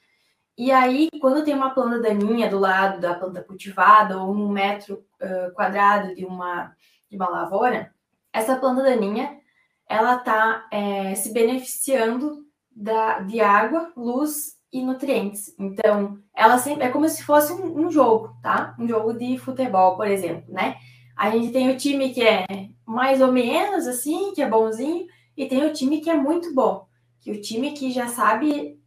E 0.58 0.74
aí, 0.74 1.08
quando 1.22 1.46
tem 1.46 1.54
uma 1.56 1.70
planta 1.70 2.02
daninha 2.02 2.50
do 2.50 2.60
lado 2.60 3.00
da 3.00 3.14
planta 3.14 3.42
cultivada, 3.42 4.18
ou 4.18 4.34
um 4.34 4.50
metro 4.50 5.06
uh, 5.22 5.54
quadrado 5.54 6.14
de 6.14 6.26
uma, 6.26 6.76
de 7.10 7.16
uma 7.16 7.30
lavoura, 7.30 7.94
essa 8.34 8.58
planta 8.58 8.84
daninha, 8.84 9.40
ela 9.89 10.17
está 10.17 10.67
é, 10.72 11.15
se 11.15 11.34
beneficiando 11.34 12.46
da, 12.74 13.19
de 13.22 13.41
água, 13.41 13.91
luz 13.98 14.60
e 14.72 14.84
nutrientes. 14.84 15.55
Então, 15.60 16.19
ela 16.36 16.60
sempre 16.60 16.84
é 16.84 16.89
como 16.89 17.10
se 17.10 17.24
fosse 17.24 17.51
um, 17.51 17.88
um, 17.88 17.91
jogo, 17.91 18.36
tá? 18.41 18.75
Um 18.79 18.88
jogo 18.88 19.13
de 19.13 19.39
futebol, 19.39 19.98
por 19.98 20.08
exemplo, 20.08 20.53
né? 20.53 20.77
A 21.17 21.31
gente 21.31 21.51
tem 21.51 21.72
o 21.72 21.75
time 21.77 22.13
que 22.13 22.22
é 22.22 22.46
mais 22.86 23.19
ou 23.19 23.31
menos 23.31 23.88
assim, 23.88 24.31
que 24.34 24.41
é 24.41 24.48
bonzinho, 24.48 25.08
e 25.36 25.48
tem 25.48 25.65
o 25.65 25.74
time 25.74 26.00
que 26.00 26.10
é 26.10 26.15
muito 26.15 26.53
bom, 26.53 26.86
que 27.19 27.31
o 27.31 27.41
time 27.41 27.72
que 27.72 27.91
já 27.91 28.08
sabe 28.08 28.79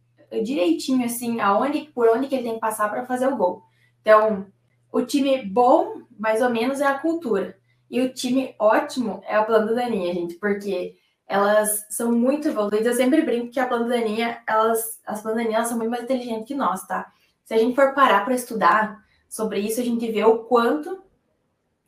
direitinho 0.43 1.05
assim 1.05 1.39
aonde, 1.39 1.91
por 1.93 2.07
onde 2.07 2.27
que 2.27 2.35
ele 2.35 2.43
tem 2.43 2.53
que 2.53 2.59
passar 2.59 2.89
para 2.89 3.05
fazer 3.05 3.27
o 3.27 3.35
gol. 3.35 3.61
Então, 4.01 4.47
o 4.91 5.01
time 5.03 5.45
bom, 5.45 6.01
mais 6.17 6.41
ou 6.41 6.49
menos, 6.49 6.79
é 6.79 6.85
a 6.85 6.97
cultura. 6.97 7.57
E 7.89 8.01
o 8.01 8.13
time 8.13 8.55
ótimo 8.57 9.21
é 9.27 9.35
a 9.35 9.43
planta 9.43 9.73
daninha, 9.73 10.13
gente, 10.13 10.35
porque 10.35 10.95
elas 11.27 11.85
são 11.89 12.11
muito 12.11 12.47
evoluídas. 12.47 12.85
Eu 12.85 12.93
sempre 12.93 13.21
brinco 13.21 13.51
que 13.51 13.59
a 13.59 13.67
planta 13.67 13.89
daninha, 13.89 14.41
elas, 14.47 14.99
as 15.05 15.21
plantas 15.21 15.43
daninhas 15.43 15.67
são 15.67 15.77
muito 15.77 15.89
mais 15.89 16.03
inteligentes 16.03 16.47
que 16.47 16.55
nós, 16.55 16.85
tá? 16.85 17.11
Se 17.43 17.53
a 17.53 17.57
gente 17.57 17.75
for 17.75 17.93
parar 17.93 18.23
para 18.23 18.35
estudar 18.35 19.03
sobre 19.29 19.59
isso, 19.59 19.81
a 19.81 19.83
gente 19.83 20.11
vê 20.11 20.23
o 20.23 20.39
quanto 20.39 21.03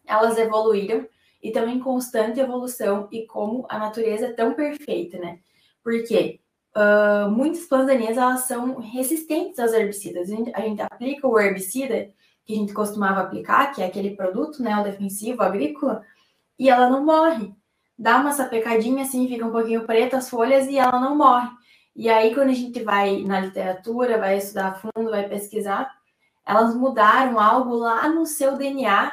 elas 0.05 0.37
evoluíram 0.37 1.07
e 1.41 1.49
estão 1.49 1.67
em 1.69 1.79
constante 1.79 2.39
evolução 2.39 3.07
e 3.11 3.25
como 3.25 3.65
a 3.69 3.77
natureza 3.77 4.27
é 4.27 4.33
tão 4.33 4.53
perfeita, 4.53 5.17
né? 5.17 5.39
Porque 5.83 6.39
uh, 6.75 7.29
muitas 7.29 7.65
plantas 7.65 7.87
daninhas 7.87 8.17
elas 8.17 8.41
são 8.41 8.79
resistentes 8.79 9.59
aos 9.59 9.73
herbicidas. 9.73 10.31
A 10.31 10.35
gente, 10.35 10.51
a 10.53 10.61
gente 10.61 10.81
aplica 10.81 11.27
o 11.27 11.39
herbicida 11.39 12.11
que 12.45 12.53
a 12.53 12.57
gente 12.57 12.73
costumava 12.73 13.21
aplicar, 13.21 13.73
que 13.73 13.81
é 13.81 13.85
aquele 13.85 14.15
produto, 14.15 14.61
né, 14.61 14.77
o 14.79 14.83
defensivo 14.83 15.41
agrícola, 15.41 16.03
e 16.57 16.69
ela 16.69 16.89
não 16.89 17.03
morre. 17.03 17.53
Dá 17.97 18.17
uma 18.17 18.31
sapecadinha 18.31 19.03
assim, 19.03 19.27
fica 19.27 19.45
um 19.45 19.51
pouquinho 19.51 19.85
preta 19.85 20.17
as 20.17 20.29
folhas 20.29 20.67
e 20.67 20.77
ela 20.77 20.99
não 20.99 21.17
morre. 21.17 21.49
E 21.95 22.09
aí, 22.09 22.33
quando 22.35 22.49
a 22.49 22.53
gente 22.53 22.83
vai 22.83 23.23
na 23.23 23.39
literatura, 23.39 24.17
vai 24.19 24.37
estudar 24.37 24.67
a 24.67 24.73
fundo, 24.73 25.09
vai 25.09 25.27
pesquisar, 25.27 25.91
elas 26.45 26.75
mudaram 26.75 27.39
algo 27.39 27.73
lá 27.75 28.07
no 28.09 28.25
seu 28.25 28.57
DNA 28.57 29.11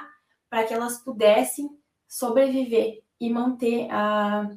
para 0.50 0.64
que 0.64 0.74
elas 0.74 0.98
pudessem 0.98 1.70
sobreviver 2.06 3.02
e 3.18 3.30
manter 3.30 3.88
a, 3.90 4.50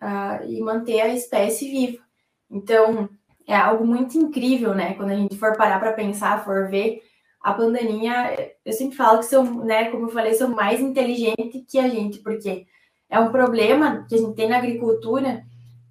a, 0.00 0.44
e 0.44 0.60
manter 0.60 1.00
a 1.00 1.08
espécie 1.08 1.70
viva. 1.70 2.02
Então, 2.50 3.08
é 3.46 3.54
algo 3.54 3.86
muito 3.86 4.18
incrível, 4.18 4.74
né? 4.74 4.94
Quando 4.94 5.10
a 5.10 5.16
gente 5.16 5.36
for 5.36 5.56
parar 5.56 5.78
para 5.78 5.92
pensar, 5.92 6.44
for 6.44 6.68
ver, 6.68 7.02
a 7.40 7.52
pandaninha, 7.54 8.34
eu 8.64 8.72
sempre 8.72 8.96
falo 8.96 9.18
que 9.20 9.26
são, 9.26 9.64
né, 9.64 9.90
como 9.90 10.06
eu 10.06 10.10
falei, 10.10 10.34
são 10.34 10.50
mais 10.50 10.80
inteligentes 10.80 11.64
que 11.68 11.78
a 11.78 11.88
gente, 11.88 12.18
porque 12.18 12.66
é 13.08 13.18
um 13.18 13.30
problema 13.30 14.04
que 14.08 14.14
a 14.14 14.18
gente 14.18 14.34
tem 14.34 14.48
na 14.48 14.58
agricultura 14.58 15.44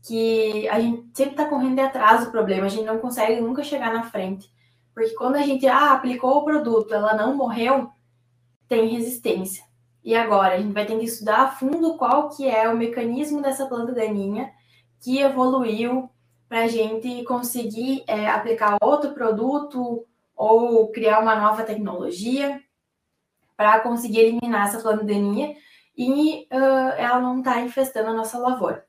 que 0.06 0.68
a 0.70 0.80
gente 0.80 1.08
sempre 1.14 1.34
está 1.34 1.46
correndo 1.46 1.80
atrás 1.80 2.26
do 2.26 2.32
problema, 2.32 2.66
a 2.66 2.70
gente 2.70 2.86
não 2.86 3.00
consegue 3.00 3.42
nunca 3.42 3.64
chegar 3.64 3.94
na 3.94 4.04
frente. 4.04 4.50
Porque 4.94 5.14
quando 5.16 5.36
a 5.36 5.42
gente 5.42 5.68
ah, 5.68 5.92
aplicou 5.92 6.38
o 6.38 6.46
produto, 6.46 6.94
ela 6.94 7.14
não 7.16 7.36
morreu, 7.36 7.90
tem 8.68 8.88
resistência. 8.88 9.64
E 10.04 10.16
agora 10.16 10.56
a 10.56 10.58
gente 10.58 10.74
vai 10.74 10.86
ter 10.86 10.98
que 10.98 11.06
estudar 11.06 11.42
a 11.42 11.52
fundo 11.52 11.98
qual 11.98 12.30
que 12.30 12.48
é 12.48 12.70
o 12.70 12.78
mecanismo 12.78 13.42
dessa 13.42 13.66
planta 13.66 13.92
daninha 13.92 14.52
que 15.02 15.20
evoluiu 15.20 16.10
para 16.48 16.62
a 16.62 16.68
gente 16.68 17.24
conseguir 17.26 18.04
é, 18.08 18.28
aplicar 18.28 18.78
outro 18.82 19.12
produto 19.14 20.06
ou 20.38 20.92
criar 20.92 21.20
uma 21.20 21.36
nova 21.36 21.64
tecnologia 21.64 22.62
para 23.58 23.80
conseguir 23.80 24.20
eliminar 24.20 24.68
essa 24.68 24.96
daninha 24.98 25.56
e 25.98 26.48
uh, 26.54 26.94
ela 26.96 27.20
não 27.20 27.40
está 27.40 27.60
infestando 27.60 28.12
a 28.12 28.14
nossa 28.14 28.38
lavoura. 28.38 28.86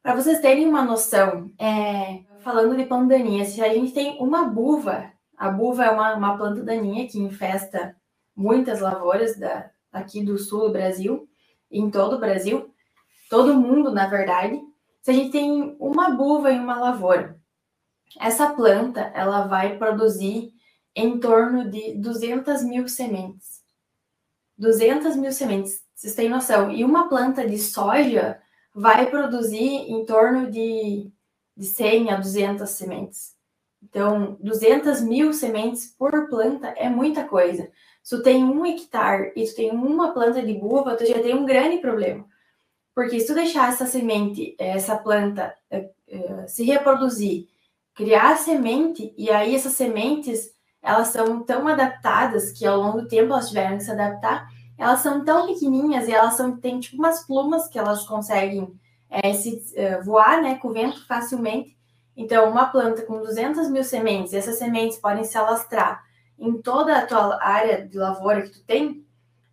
Para 0.00 0.14
vocês 0.14 0.40
terem 0.40 0.68
uma 0.68 0.82
noção, 0.82 1.50
é, 1.58 2.22
falando 2.40 2.76
de 2.76 2.84
daninha, 2.84 3.44
se 3.44 3.60
a 3.60 3.74
gente 3.74 3.92
tem 3.92 4.18
uma 4.20 4.44
buva, 4.44 5.10
a 5.36 5.50
buva 5.50 5.84
é 5.84 5.90
uma, 5.90 6.14
uma 6.14 6.36
planta 6.36 6.62
daninha 6.62 7.08
que 7.08 7.18
infesta 7.18 7.96
muitas 8.36 8.80
lavouras 8.80 9.36
da, 9.36 9.70
aqui 9.92 10.22
do 10.22 10.38
sul 10.38 10.68
do 10.68 10.72
Brasil, 10.72 11.28
em 11.70 11.90
todo 11.90 12.16
o 12.16 12.20
Brasil, 12.20 12.72
todo 13.28 13.58
mundo, 13.58 13.90
na 13.90 14.06
verdade. 14.06 14.60
Se 15.02 15.10
a 15.10 15.14
gente 15.14 15.30
tem 15.30 15.76
uma 15.80 16.10
buva 16.10 16.52
em 16.52 16.60
uma 16.60 16.78
lavoura, 16.78 17.36
essa 18.20 18.52
planta 18.54 19.10
ela 19.14 19.46
vai 19.46 19.76
produzir 19.76 20.53
em 20.94 21.18
torno 21.18 21.70
de 21.70 21.94
200 21.94 22.62
mil 22.62 22.86
sementes. 22.88 23.62
200 24.56 25.16
mil 25.16 25.32
sementes, 25.32 25.82
vocês 25.94 26.14
têm 26.14 26.28
noção. 26.28 26.70
E 26.70 26.84
uma 26.84 27.08
planta 27.08 27.46
de 27.46 27.58
soja 27.58 28.40
vai 28.74 29.10
produzir 29.10 29.90
em 29.90 30.04
torno 30.04 30.50
de, 30.50 31.10
de 31.56 31.66
100 31.66 32.10
a 32.10 32.16
200 32.16 32.68
sementes. 32.70 33.34
Então, 33.82 34.36
200 34.40 35.02
mil 35.02 35.32
sementes 35.32 35.86
por 35.86 36.28
planta 36.28 36.68
é 36.68 36.88
muita 36.88 37.24
coisa. 37.24 37.70
Se 38.02 38.16
tu 38.16 38.22
tem 38.22 38.42
um 38.44 38.64
hectare 38.64 39.32
e 39.36 39.44
tu 39.44 39.54
tem 39.54 39.70
uma 39.70 40.12
planta 40.12 40.42
de 40.42 40.54
buva, 40.54 40.96
tu 40.96 41.04
já 41.04 41.20
tem 41.20 41.34
um 41.34 41.44
grande 41.44 41.78
problema. 41.78 42.24
Porque 42.94 43.18
se 43.20 43.26
tu 43.26 43.34
deixar 43.34 43.70
essa 43.70 43.86
semente, 43.86 44.54
essa 44.58 44.96
planta 44.96 45.54
eh, 45.70 45.90
eh, 46.08 46.46
se 46.46 46.64
reproduzir, 46.64 47.48
criar 47.94 48.36
semente, 48.36 49.12
e 49.16 49.30
aí 49.30 49.54
essas 49.54 49.72
sementes 49.72 50.53
elas 50.84 51.08
são 51.08 51.42
tão 51.42 51.66
adaptadas 51.66 52.52
que 52.52 52.66
ao 52.66 52.78
longo 52.78 53.00
do 53.00 53.08
tempo 53.08 53.32
elas 53.32 53.48
tiveram 53.48 53.78
que 53.78 53.84
se 53.84 53.90
adaptar. 53.90 54.46
Elas 54.76 55.00
são 55.00 55.24
tão 55.24 55.46
pequenininhas 55.46 56.06
e 56.06 56.12
elas 56.12 56.34
são, 56.34 56.58
têm 56.58 56.78
tipo 56.78 56.98
umas 56.98 57.26
plumas 57.26 57.66
que 57.68 57.78
elas 57.78 58.06
conseguem 58.06 58.78
é, 59.08 59.32
se 59.32 59.64
uh, 59.78 60.04
voar, 60.04 60.42
né, 60.42 60.56
com 60.56 60.68
o 60.68 60.72
vento 60.74 61.06
facilmente. 61.06 61.74
Então, 62.14 62.50
uma 62.50 62.66
planta 62.66 63.00
com 63.02 63.22
200 63.22 63.70
mil 63.70 63.82
sementes, 63.82 64.34
essas 64.34 64.58
sementes 64.58 64.98
podem 64.98 65.24
se 65.24 65.38
alastrar 65.38 66.04
em 66.38 66.60
toda 66.60 66.98
a 66.98 67.06
tua 67.06 67.42
área 67.42 67.88
de 67.88 67.96
lavoura 67.96 68.42
que 68.42 68.50
tu 68.50 68.62
tem. 68.64 69.06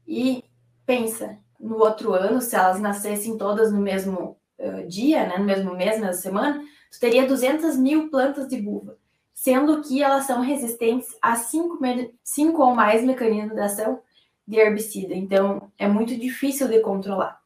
E 0.06 0.44
pensa, 0.86 1.38
no 1.58 1.78
outro 1.78 2.14
ano, 2.14 2.42
se 2.42 2.58
elas 2.58 2.82
nascessem 2.82 3.38
todas 3.38 3.72
no 3.72 3.80
mesmo 3.80 4.38
uh, 4.60 4.86
dia, 4.86 5.26
né, 5.26 5.38
no 5.38 5.46
mesmo 5.46 5.74
mês, 5.76 5.98
na 5.98 6.08
mesma 6.08 6.22
semana, 6.22 6.62
tu 6.92 7.00
teria 7.00 7.26
200 7.26 7.78
mil 7.78 8.10
plantas 8.10 8.50
de 8.50 8.62
buva 8.62 9.00
sendo 9.34 9.82
que 9.82 10.04
elas 10.04 10.26
são 10.26 10.42
resistentes 10.42 11.16
a 11.22 11.36
cinco, 11.36 11.80
cinco 12.24 12.62
ou 12.62 12.76
mais 12.76 13.04
mecanismos 13.04 13.56
de 13.56 13.62
ação 13.62 14.02
de 14.48 14.58
herbicida. 14.58 15.14
Então, 15.14 15.72
é 15.78 15.88
muito 15.88 16.16
difícil 16.18 16.68
de 16.68 16.80
controlar. 16.80 17.42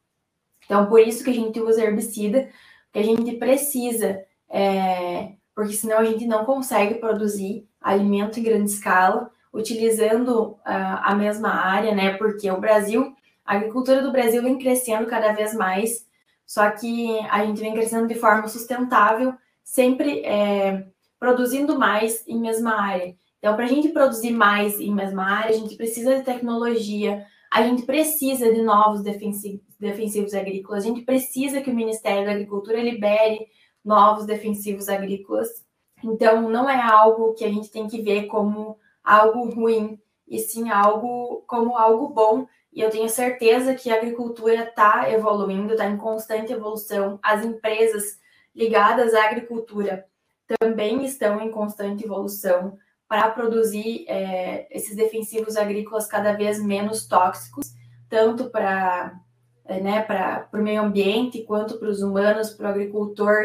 Então, 0.64 0.86
por 0.86 1.00
isso 1.00 1.22
que 1.22 1.30
a 1.30 1.34
gente 1.34 1.60
usa 1.60 1.84
herbicida, 1.84 2.48
que 2.92 2.98
a 2.98 3.02
gente 3.02 3.36
precisa, 3.36 4.24
é, 4.48 5.32
porque 5.54 5.72
senão 5.74 5.98
a 5.98 6.04
gente 6.04 6.26
não 6.26 6.44
consegue 6.44 6.96
produzir 6.96 7.66
alimento 7.80 8.38
em 8.40 8.42
grande 8.42 8.70
escala, 8.70 9.30
utilizando 9.52 10.50
uh, 10.50 10.58
a 10.64 11.14
mesma 11.14 11.48
área, 11.48 11.94
né? 11.94 12.14
Porque 12.14 12.50
o 12.50 12.60
Brasil, 12.60 13.14
a 13.44 13.54
agricultura 13.54 14.02
do 14.02 14.12
Brasil 14.12 14.42
vem 14.42 14.58
crescendo 14.58 15.06
cada 15.06 15.32
vez 15.32 15.54
mais, 15.54 16.06
só 16.44 16.70
que 16.70 17.18
a 17.30 17.44
gente 17.44 17.60
vem 17.60 17.72
crescendo 17.72 18.06
de 18.06 18.14
forma 18.14 18.46
sustentável, 18.48 19.34
sempre 19.64 20.20
é, 20.20 20.86
produzindo 21.18 21.78
mais 21.78 22.26
em 22.26 22.40
mesma 22.40 22.80
área. 22.80 23.16
Então, 23.38 23.54
para 23.54 23.64
a 23.64 23.68
gente 23.68 23.90
produzir 23.90 24.32
mais 24.32 24.80
em 24.80 24.92
mesma 24.92 25.24
área, 25.24 25.54
a 25.54 25.58
gente 25.58 25.76
precisa 25.76 26.16
de 26.16 26.24
tecnologia, 26.24 27.24
a 27.52 27.62
gente 27.62 27.82
precisa 27.82 28.52
de 28.52 28.62
novos 28.62 29.02
defensivos, 29.02 30.34
agrícolas, 30.34 30.84
a 30.84 30.88
gente 30.88 31.02
precisa 31.02 31.60
que 31.60 31.70
o 31.70 31.74
Ministério 31.74 32.24
da 32.24 32.32
Agricultura 32.32 32.82
libere 32.82 33.46
novos 33.84 34.26
defensivos 34.26 34.88
agrícolas. 34.88 35.48
Então, 36.02 36.50
não 36.50 36.68
é 36.68 36.80
algo 36.80 37.34
que 37.34 37.44
a 37.44 37.48
gente 37.48 37.70
tem 37.70 37.86
que 37.86 38.02
ver 38.02 38.26
como 38.26 38.78
algo 39.02 39.48
ruim, 39.50 39.98
e 40.26 40.38
sim 40.38 40.70
algo 40.70 41.44
como 41.46 41.76
algo 41.76 42.08
bom. 42.08 42.46
E 42.72 42.80
eu 42.80 42.90
tenho 42.90 43.08
certeza 43.08 43.74
que 43.74 43.90
a 43.90 43.94
agricultura 43.94 44.64
está 44.64 45.10
evoluindo, 45.10 45.72
está 45.72 45.86
em 45.86 45.96
constante 45.96 46.52
evolução. 46.52 47.18
As 47.22 47.44
empresas 47.44 48.18
ligadas 48.54 49.14
à 49.14 49.24
agricultura 49.24 50.04
também 50.46 51.04
estão 51.04 51.40
em 51.40 51.50
constante 51.50 52.04
evolução 52.04 52.76
para 53.08 53.30
produzir 53.30 54.04
é, 54.08 54.66
esses 54.70 54.96
defensivos 54.96 55.56
agrícolas 55.56 56.06
cada 56.06 56.32
vez 56.32 56.62
menos 56.62 57.06
tóxicos, 57.06 57.72
tanto 58.08 58.50
para 58.50 59.20
é, 59.68 59.80
né, 59.80 60.02
para 60.02 60.48
o 60.52 60.58
meio 60.58 60.82
ambiente 60.82 61.42
quanto 61.42 61.78
para 61.78 61.88
os 61.88 62.00
humanos, 62.00 62.50
para 62.50 62.68
o 62.68 62.70
agricultor 62.70 63.42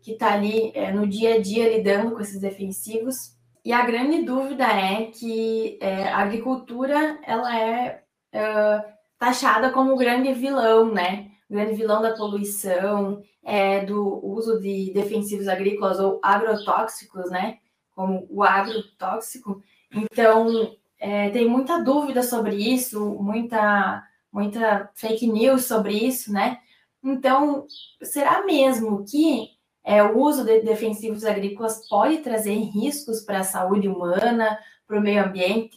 que 0.00 0.12
está 0.12 0.34
ali 0.34 0.70
é, 0.74 0.92
no 0.92 1.06
dia 1.06 1.34
a 1.34 1.40
dia 1.40 1.68
lidando 1.68 2.12
com 2.12 2.20
esses 2.20 2.40
defensivos. 2.40 3.34
E 3.64 3.72
a 3.72 3.84
grande 3.84 4.22
dúvida 4.22 4.66
é 4.66 5.06
que 5.06 5.78
é, 5.80 6.08
a 6.08 6.18
agricultura 6.18 7.18
ela 7.24 7.58
é, 7.58 8.02
é 8.32 8.84
taxada 9.18 9.70
como 9.70 9.94
o 9.94 9.96
grande 9.96 10.32
vilão, 10.34 10.92
né? 10.92 11.30
O 11.48 11.54
grande 11.54 11.74
vilão 11.74 12.02
da 12.02 12.14
poluição, 12.14 13.22
é, 13.44 13.84
do 13.84 14.24
uso 14.24 14.58
de 14.60 14.90
defensivos 14.92 15.48
agrícolas 15.48 16.00
ou 16.00 16.18
agrotóxicos, 16.22 17.30
né? 17.30 17.58
Como 17.94 18.26
o 18.30 18.42
agrotóxico. 18.42 19.62
Então, 19.92 20.74
é, 20.98 21.30
tem 21.30 21.48
muita 21.48 21.78
dúvida 21.82 22.22
sobre 22.22 22.56
isso, 22.56 23.14
muita, 23.20 24.02
muita 24.32 24.90
fake 24.94 25.26
news 25.26 25.66
sobre 25.66 25.92
isso, 25.92 26.32
né? 26.32 26.58
Então, 27.02 27.66
será 28.02 28.44
mesmo 28.44 29.04
que 29.04 29.50
é, 29.84 30.02
o 30.02 30.18
uso 30.18 30.44
de 30.44 30.62
defensivos 30.62 31.24
agrícolas 31.24 31.86
pode 31.88 32.18
trazer 32.18 32.54
riscos 32.54 33.20
para 33.20 33.40
a 33.40 33.44
saúde 33.44 33.86
humana, 33.86 34.58
para 34.86 34.98
o 34.98 35.02
meio 35.02 35.22
ambiente? 35.22 35.76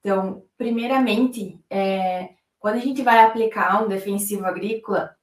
Então, 0.00 0.42
primeiramente, 0.56 1.60
é, 1.70 2.30
quando 2.58 2.76
a 2.76 2.80
gente 2.80 3.02
vai 3.02 3.24
aplicar 3.24 3.84
um 3.84 3.88
defensivo 3.88 4.44
agrícola, 4.44 5.16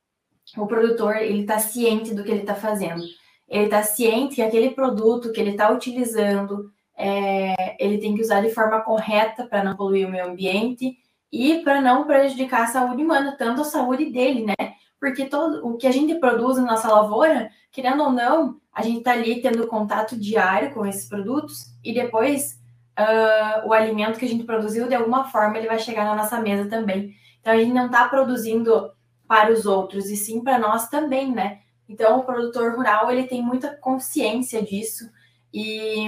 o 0.57 0.67
produtor 0.67 1.17
ele 1.17 1.41
está 1.41 1.59
ciente 1.59 2.13
do 2.13 2.23
que 2.23 2.31
ele 2.31 2.41
está 2.41 2.55
fazendo. 2.55 3.03
Ele 3.47 3.65
está 3.65 3.83
ciente 3.83 4.35
que 4.35 4.41
aquele 4.41 4.71
produto 4.71 5.31
que 5.31 5.39
ele 5.39 5.51
está 5.51 5.71
utilizando, 5.71 6.71
é, 6.97 7.75
ele 7.83 7.97
tem 7.97 8.15
que 8.15 8.21
usar 8.21 8.41
de 8.41 8.53
forma 8.53 8.81
correta 8.81 9.45
para 9.45 9.63
não 9.63 9.75
poluir 9.75 10.07
o 10.07 10.11
meio 10.11 10.27
ambiente 10.27 10.97
e 11.31 11.59
para 11.63 11.81
não 11.81 12.05
prejudicar 12.05 12.63
a 12.63 12.67
saúde 12.67 13.03
humana, 13.03 13.35
tanto 13.37 13.61
a 13.61 13.65
saúde 13.65 14.05
dele, 14.11 14.45
né? 14.45 14.75
Porque 14.99 15.25
todo 15.25 15.67
o 15.67 15.77
que 15.77 15.85
a 15.85 15.91
gente 15.91 16.15
produz 16.15 16.57
na 16.57 16.63
nossa 16.63 16.87
lavoura, 16.87 17.49
querendo 17.71 18.03
ou 18.03 18.11
não, 18.11 18.59
a 18.73 18.81
gente 18.81 18.99
está 18.99 19.11
ali 19.11 19.41
tendo 19.41 19.67
contato 19.67 20.17
diário 20.17 20.73
com 20.73 20.85
esses 20.85 21.07
produtos 21.07 21.65
e 21.83 21.93
depois 21.93 22.59
uh, 22.97 23.67
o 23.67 23.73
alimento 23.73 24.17
que 24.17 24.25
a 24.25 24.27
gente 24.27 24.43
produziu, 24.43 24.87
de 24.87 24.95
alguma 24.95 25.25
forma, 25.25 25.57
ele 25.57 25.67
vai 25.67 25.79
chegar 25.79 26.05
na 26.05 26.15
nossa 26.15 26.39
mesa 26.39 26.69
também. 26.69 27.13
Então 27.39 27.53
a 27.53 27.57
gente 27.57 27.73
não 27.73 27.87
está 27.87 28.07
produzindo 28.07 28.89
para 29.27 29.51
os 29.51 29.65
outros, 29.65 30.09
e 30.09 30.15
sim 30.15 30.43
para 30.43 30.59
nós 30.59 30.89
também, 30.89 31.31
né? 31.31 31.59
Então 31.87 32.19
o 32.19 32.23
produtor 32.23 32.75
rural 32.75 33.11
ele 33.11 33.27
tem 33.27 33.41
muita 33.41 33.75
consciência 33.75 34.61
disso 34.61 35.09
e 35.53 36.07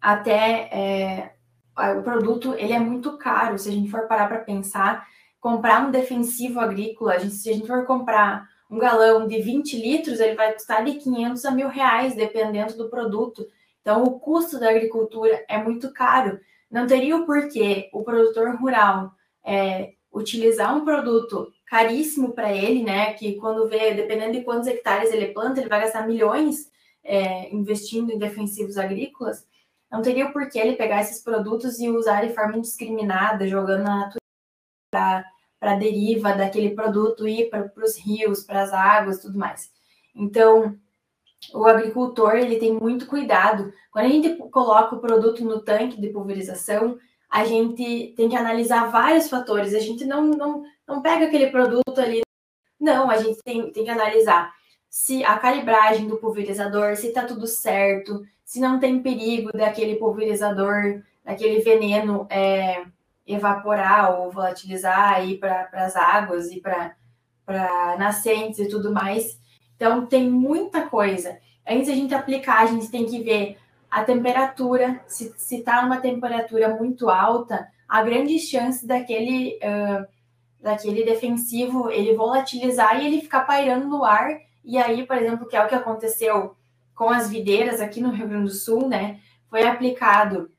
até 0.00 0.68
é, 0.72 1.32
o 1.98 2.02
produto 2.02 2.54
ele 2.54 2.72
é 2.72 2.78
muito 2.78 3.16
caro. 3.18 3.58
Se 3.58 3.68
a 3.68 3.72
gente 3.72 3.90
for 3.90 4.06
parar 4.06 4.28
para 4.28 4.38
pensar, 4.38 5.06
comprar 5.40 5.86
um 5.86 5.90
defensivo 5.90 6.60
agrícola, 6.60 7.14
a 7.14 7.18
gente, 7.18 7.34
se 7.34 7.50
a 7.50 7.52
gente 7.52 7.66
for 7.66 7.84
comprar 7.84 8.48
um 8.70 8.78
galão 8.78 9.26
de 9.26 9.40
20 9.40 9.76
litros, 9.80 10.20
ele 10.20 10.36
vai 10.36 10.52
custar 10.52 10.84
de 10.84 10.94
500 10.94 11.44
a 11.44 11.50
mil 11.50 11.68
reais, 11.68 12.14
dependendo 12.14 12.76
do 12.76 12.88
produto. 12.88 13.44
Então, 13.80 14.04
o 14.04 14.20
custo 14.20 14.60
da 14.60 14.70
agricultura 14.70 15.44
é 15.48 15.58
muito 15.58 15.92
caro. 15.92 16.38
Não 16.70 16.86
teria 16.86 17.16
o 17.16 17.26
porquê 17.26 17.90
o 17.92 18.04
produtor 18.04 18.54
rural 18.56 19.12
é, 19.44 19.94
utilizar 20.12 20.76
um 20.76 20.84
produto 20.84 21.52
caríssimo 21.66 22.32
para 22.32 22.52
ele, 22.52 22.82
né? 22.82 23.12
Que 23.14 23.36
quando 23.36 23.68
vê, 23.68 23.94
dependendo 23.94 24.32
de 24.32 24.44
quantos 24.44 24.68
hectares 24.68 25.12
ele 25.12 25.28
planta, 25.28 25.60
ele 25.60 25.68
vai 25.68 25.80
gastar 25.80 26.06
milhões 26.06 26.70
é, 27.04 27.54
investindo 27.54 28.12
em 28.12 28.18
defensivos 28.18 28.76
agrícolas. 28.76 29.46
Não 29.90 30.02
teria 30.02 30.26
o 30.26 30.32
porquê 30.32 30.58
ele 30.58 30.76
pegar 30.76 31.00
esses 31.00 31.22
produtos 31.22 31.80
e 31.80 31.88
usar 31.88 32.26
de 32.26 32.34
forma 32.34 32.56
indiscriminada, 32.56 33.46
jogando 33.46 33.82
na 33.82 33.96
natureza 33.96 34.20
para 35.60 35.72
a 35.72 35.76
deriva 35.76 36.32
daquele 36.32 36.70
produto 36.70 37.28
ir 37.28 37.50
para 37.50 37.70
os 37.76 37.96
rios, 37.96 38.42
para 38.42 38.62
as 38.62 38.72
águas, 38.72 39.20
tudo 39.20 39.38
mais. 39.38 39.70
Então, 40.14 40.76
o 41.54 41.66
agricultor 41.66 42.36
ele 42.36 42.56
tem 42.56 42.72
muito 42.72 43.06
cuidado. 43.06 43.72
Quando 43.92 44.06
a 44.06 44.08
gente 44.08 44.36
coloca 44.50 44.94
o 44.94 45.00
produto 45.00 45.44
no 45.44 45.60
tanque 45.60 46.00
de 46.00 46.08
pulverização, 46.08 46.98
a 47.30 47.44
gente 47.44 48.12
tem 48.16 48.28
que 48.28 48.36
analisar 48.36 48.90
vários 48.90 49.28
fatores. 49.28 49.74
A 49.74 49.78
gente 49.78 50.04
não, 50.04 50.26
não, 50.26 50.64
não 50.86 51.00
pega 51.00 51.26
aquele 51.26 51.46
produto 51.46 51.98
ali. 51.98 52.22
Não, 52.78 53.10
a 53.10 53.18
gente 53.18 53.40
tem, 53.42 53.70
tem 53.70 53.84
que 53.84 53.90
analisar 53.90 54.52
se 54.90 55.24
a 55.24 55.38
calibragem 55.38 56.08
do 56.08 56.16
pulverizador, 56.16 56.96
se 56.96 57.06
está 57.06 57.24
tudo 57.24 57.46
certo, 57.46 58.26
se 58.44 58.58
não 58.58 58.80
tem 58.80 59.00
perigo 59.00 59.52
daquele 59.52 59.94
pulverizador, 59.94 61.00
daquele 61.24 61.60
veneno 61.60 62.26
é, 62.28 62.84
evaporar 63.24 64.18
ou 64.18 64.32
volatilizar 64.32 65.14
aí 65.14 65.38
para 65.38 65.68
as 65.72 65.94
águas 65.94 66.50
e 66.50 66.60
para 66.60 66.96
nascentes 67.96 68.58
e 68.58 68.68
tudo 68.68 68.92
mais. 68.92 69.38
Então, 69.76 70.04
tem 70.06 70.28
muita 70.28 70.88
coisa. 70.88 71.38
Antes 71.66 71.88
a 71.88 71.94
gente 71.94 72.12
aplicar, 72.12 72.62
a 72.62 72.66
gente 72.66 72.90
tem 72.90 73.06
que 73.06 73.22
ver 73.22 73.56
a 73.90 74.04
temperatura, 74.04 75.02
se 75.06 75.34
está 75.50 75.82
numa 75.82 76.00
temperatura 76.00 76.68
muito 76.68 77.10
alta, 77.10 77.68
há 77.88 78.02
grandes 78.02 78.42
chances 78.42 78.86
daquele, 78.86 79.58
uh, 79.58 80.06
daquele 80.60 81.04
defensivo 81.04 81.90
ele 81.90 82.14
volatilizar 82.14 83.02
e 83.02 83.06
ele 83.06 83.20
ficar 83.20 83.40
pairando 83.40 83.88
no 83.88 84.04
ar. 84.04 84.38
E 84.64 84.78
aí, 84.78 85.04
por 85.04 85.16
exemplo, 85.16 85.48
que 85.48 85.56
é 85.56 85.64
o 85.64 85.66
que 85.66 85.74
aconteceu 85.74 86.54
com 86.94 87.10
as 87.10 87.28
videiras 87.28 87.80
aqui 87.80 88.00
no 88.00 88.10
Rio 88.10 88.28
Grande 88.28 88.44
do 88.44 88.50
Sul, 88.50 88.86
né? 88.86 89.18
Foi 89.48 89.66
aplicado 89.66 90.50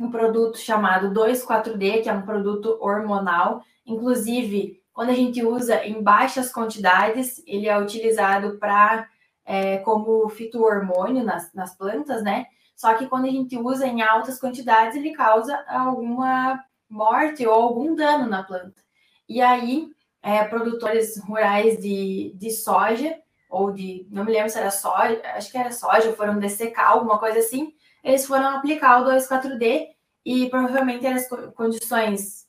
um 0.00 0.10
produto 0.10 0.58
chamado 0.58 1.12
2,4-D, 1.12 2.00
que 2.00 2.08
é 2.08 2.12
um 2.12 2.22
produto 2.22 2.78
hormonal. 2.80 3.62
Inclusive, 3.86 4.82
quando 4.92 5.10
a 5.10 5.14
gente 5.14 5.44
usa 5.44 5.84
em 5.84 6.02
baixas 6.02 6.52
quantidades, 6.52 7.42
ele 7.46 7.68
é 7.68 7.78
utilizado 7.78 8.58
para 8.58 9.06
é, 9.44 9.78
como 9.78 10.28
fito-hormônio 10.28 11.22
nas, 11.22 11.52
nas 11.54 11.76
plantas, 11.76 12.22
né? 12.24 12.46
Só 12.76 12.94
que 12.94 13.06
quando 13.06 13.26
a 13.26 13.30
gente 13.30 13.56
usa 13.56 13.86
em 13.86 14.02
altas 14.02 14.38
quantidades, 14.40 14.96
ele 14.96 15.12
causa 15.12 15.64
alguma 15.68 16.62
morte 16.88 17.46
ou 17.46 17.54
algum 17.54 17.94
dano 17.94 18.28
na 18.28 18.42
planta. 18.42 18.82
E 19.28 19.40
aí, 19.40 19.88
é, 20.22 20.44
produtores 20.44 21.18
rurais 21.18 21.80
de, 21.80 22.32
de 22.34 22.50
soja, 22.50 23.16
ou 23.48 23.72
de, 23.72 24.06
não 24.10 24.24
me 24.24 24.32
lembro 24.32 24.50
se 24.50 24.58
era 24.58 24.70
soja, 24.70 25.20
acho 25.34 25.50
que 25.50 25.58
era 25.58 25.72
soja, 25.72 26.12
foram 26.14 26.38
dessecar, 26.38 26.90
alguma 26.90 27.18
coisa 27.18 27.38
assim, 27.38 27.74
eles 28.02 28.26
foram 28.26 28.56
aplicar 28.56 29.00
o 29.00 29.04
2,4-D 29.04 29.90
e 30.24 30.48
provavelmente 30.48 31.06
as 31.06 31.28
condições 31.54 32.46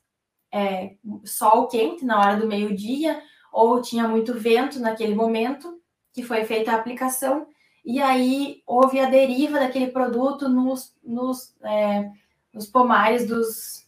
é, 0.51 0.95
sol 1.25 1.67
quente 1.67 2.05
na 2.05 2.19
hora 2.19 2.38
do 2.38 2.47
meio-dia, 2.47 3.21
ou 3.51 3.81
tinha 3.81 4.07
muito 4.07 4.33
vento 4.33 4.79
naquele 4.79 5.15
momento 5.15 5.79
que 6.13 6.23
foi 6.23 6.45
feita 6.45 6.71
a 6.71 6.75
aplicação, 6.75 7.47
e 7.84 8.02
aí 8.02 8.62
houve 8.65 9.00
a 9.00 9.10
deriva 9.10 9.60
daquele 9.60 9.88
produto 9.88 10.48
nos, 10.48 10.96
nos, 11.04 11.56
é, 11.63 12.10
nos 12.54 12.65
pomares 12.65 13.28
dos, 13.28 13.86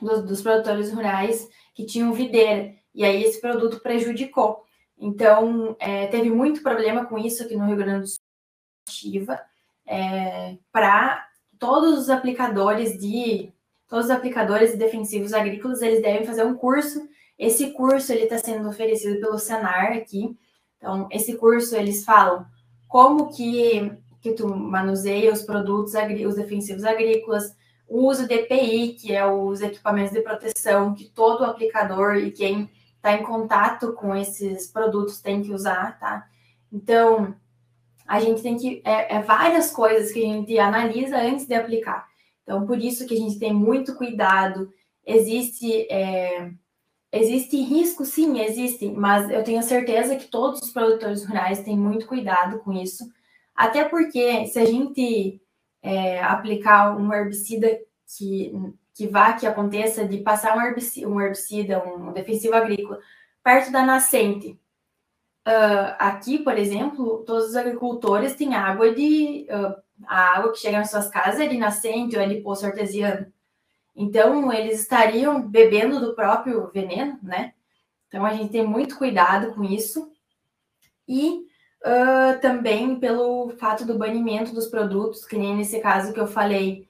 dos, 0.00 0.24
dos, 0.24 0.42
produtores 0.42 0.92
rurais 0.92 1.48
que 1.74 1.86
tinham 1.86 2.12
videira, 2.12 2.74
e 2.94 3.04
aí 3.04 3.22
esse 3.22 3.40
produto 3.40 3.80
prejudicou. 3.80 4.64
Então, 4.98 5.74
é, 5.80 6.06
teve 6.08 6.30
muito 6.30 6.62
problema 6.62 7.06
com 7.06 7.18
isso 7.18 7.42
aqui 7.42 7.56
no 7.56 7.66
Rio 7.66 7.76
Grande 7.76 8.02
do 8.02 8.06
Sul, 8.06 9.36
é, 9.86 10.56
para 10.70 11.26
todos 11.58 11.98
os 11.98 12.10
aplicadores 12.10 12.98
de 12.98 13.52
todos 13.88 14.06
os 14.06 14.10
aplicadores 14.10 14.76
defensivos 14.76 15.34
agrícolas, 15.34 15.82
eles 15.82 16.00
devem 16.00 16.24
fazer 16.24 16.44
um 16.44 16.54
curso. 16.54 17.06
Esse 17.38 17.72
curso 17.72 18.10
ele 18.10 18.24
está 18.24 18.38
sendo 18.38 18.66
oferecido 18.68 19.20
pelo 19.20 19.38
Senar 19.38 19.92
aqui. 19.92 20.34
Então, 20.78 21.06
esse 21.10 21.36
curso 21.36 21.76
eles 21.76 22.02
falam 22.02 22.46
como 22.92 23.30
que, 23.30 23.90
que 24.20 24.34
tu 24.34 24.46
manuseia 24.46 25.32
os 25.32 25.40
produtos, 25.40 25.94
os 26.26 26.34
defensivos 26.34 26.84
agrícolas, 26.84 27.56
o 27.88 28.06
uso 28.06 28.28
de 28.28 28.34
EPI, 28.34 28.98
que 29.00 29.14
é 29.14 29.26
os 29.26 29.62
equipamentos 29.62 30.12
de 30.12 30.20
proteção 30.20 30.94
que 30.94 31.08
todo 31.08 31.42
aplicador 31.42 32.16
e 32.16 32.30
quem 32.30 32.70
está 32.96 33.14
em 33.14 33.22
contato 33.22 33.94
com 33.94 34.14
esses 34.14 34.66
produtos 34.66 35.22
tem 35.22 35.42
que 35.42 35.54
usar, 35.54 35.98
tá? 35.98 36.28
Então, 36.70 37.34
a 38.06 38.20
gente 38.20 38.42
tem 38.42 38.58
que. 38.58 38.82
É, 38.84 39.16
é, 39.16 39.22
várias 39.22 39.70
coisas 39.70 40.12
que 40.12 40.22
a 40.22 40.26
gente 40.26 40.58
analisa 40.58 41.16
antes 41.16 41.46
de 41.46 41.54
aplicar. 41.54 42.06
Então, 42.42 42.66
por 42.66 42.78
isso 42.78 43.06
que 43.06 43.14
a 43.14 43.18
gente 43.18 43.38
tem 43.38 43.54
muito 43.54 43.94
cuidado. 43.94 44.70
Existe. 45.06 45.90
É, 45.90 46.50
Existe 47.12 47.60
risco, 47.60 48.06
sim, 48.06 48.40
existe, 48.40 48.90
mas 48.90 49.28
eu 49.30 49.44
tenho 49.44 49.62
certeza 49.62 50.16
que 50.16 50.28
todos 50.28 50.62
os 50.62 50.70
produtores 50.70 51.26
rurais 51.26 51.62
têm 51.62 51.76
muito 51.76 52.06
cuidado 52.06 52.60
com 52.60 52.72
isso, 52.72 53.06
até 53.54 53.84
porque 53.84 54.46
se 54.46 54.58
a 54.58 54.64
gente 54.64 55.38
é, 55.82 56.22
aplicar 56.22 56.96
um 56.96 57.12
herbicida 57.12 57.68
que, 58.16 58.50
que 58.94 59.06
vá, 59.06 59.34
que 59.34 59.46
aconteça 59.46 60.06
de 60.06 60.18
passar 60.18 60.56
um 60.56 60.62
herbicida, 60.62 61.06
um, 61.06 61.20
herbicida, 61.20 61.84
um 61.84 62.12
defensivo 62.12 62.54
agrícola 62.54 62.98
perto 63.44 63.70
da 63.70 63.84
nascente, 63.84 64.58
uh, 65.46 65.94
aqui, 65.98 66.38
por 66.38 66.56
exemplo, 66.56 67.24
todos 67.26 67.50
os 67.50 67.56
agricultores 67.56 68.36
têm 68.36 68.54
água 68.54 68.94
de 68.94 69.46
uh, 69.50 69.82
a 70.06 70.36
água 70.38 70.52
que 70.52 70.58
chega 70.58 70.78
nas 70.78 70.90
suas 70.90 71.08
casas 71.08 71.40
é 71.40 71.46
de 71.46 71.58
nascente 71.58 72.16
ou 72.16 72.22
é 72.22 72.28
de 72.28 72.40
poço 72.40 72.66
artesiano. 72.66 73.26
Então, 73.94 74.52
eles 74.52 74.80
estariam 74.80 75.40
bebendo 75.42 76.00
do 76.00 76.14
próprio 76.14 76.70
veneno, 76.72 77.18
né? 77.22 77.52
Então, 78.08 78.24
a 78.24 78.32
gente 78.32 78.50
tem 78.50 78.66
muito 78.66 78.96
cuidado 78.96 79.54
com 79.54 79.62
isso. 79.62 80.10
E 81.06 81.46
uh, 81.82 82.40
também 82.40 82.98
pelo 82.98 83.50
fato 83.58 83.84
do 83.84 83.98
banimento 83.98 84.54
dos 84.54 84.66
produtos, 84.66 85.24
que 85.24 85.36
nem 85.36 85.56
nesse 85.56 85.80
caso 85.80 86.12
que 86.12 86.20
eu 86.20 86.26
falei, 86.26 86.86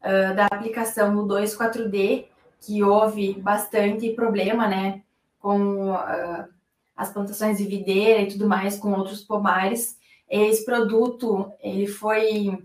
uh, 0.00 0.34
da 0.34 0.46
aplicação 0.46 1.14
do 1.14 1.34
2,4-D, 1.34 2.28
que 2.60 2.82
houve 2.82 3.34
bastante 3.34 4.10
problema, 4.10 4.68
né? 4.68 5.02
Com 5.40 5.90
uh, 5.92 6.48
as 6.96 7.12
plantações 7.12 7.58
de 7.58 7.64
videira 7.64 8.22
e 8.22 8.28
tudo 8.28 8.48
mais, 8.48 8.76
com 8.76 8.92
outros 8.92 9.22
pomares. 9.22 9.98
Esse 10.28 10.64
produto, 10.64 11.52
ele 11.60 11.86
foi 11.86 12.58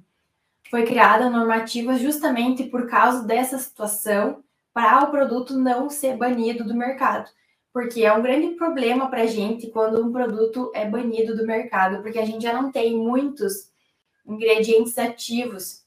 foi 0.70 0.86
criada 0.86 1.26
a 1.26 1.30
normativa 1.30 1.98
justamente 1.98 2.64
por 2.66 2.88
causa 2.88 3.24
dessa 3.24 3.58
situação 3.58 4.44
para 4.74 5.04
o 5.04 5.12
produto 5.12 5.58
não 5.58 5.90
ser 5.90 6.16
banido 6.16 6.64
do 6.64 6.76
mercado. 6.76 7.30
porque 7.72 8.04
é 8.04 8.12
um 8.14 8.22
grande 8.22 8.56
problema 8.56 9.10
para 9.10 9.22
a 9.22 9.28
gente 9.28 9.68
quando 9.68 10.04
um 10.04 10.12
produto 10.12 10.72
é 10.74 10.86
banido 10.90 11.36
do 11.36 11.46
mercado, 11.46 12.02
porque 12.02 12.18
a 12.18 12.26
gente 12.26 12.42
já 12.44 12.52
não 12.52 12.72
tem 12.72 12.98
muitos 12.98 13.72
ingredientes 14.26 14.98
ativos 14.98 15.84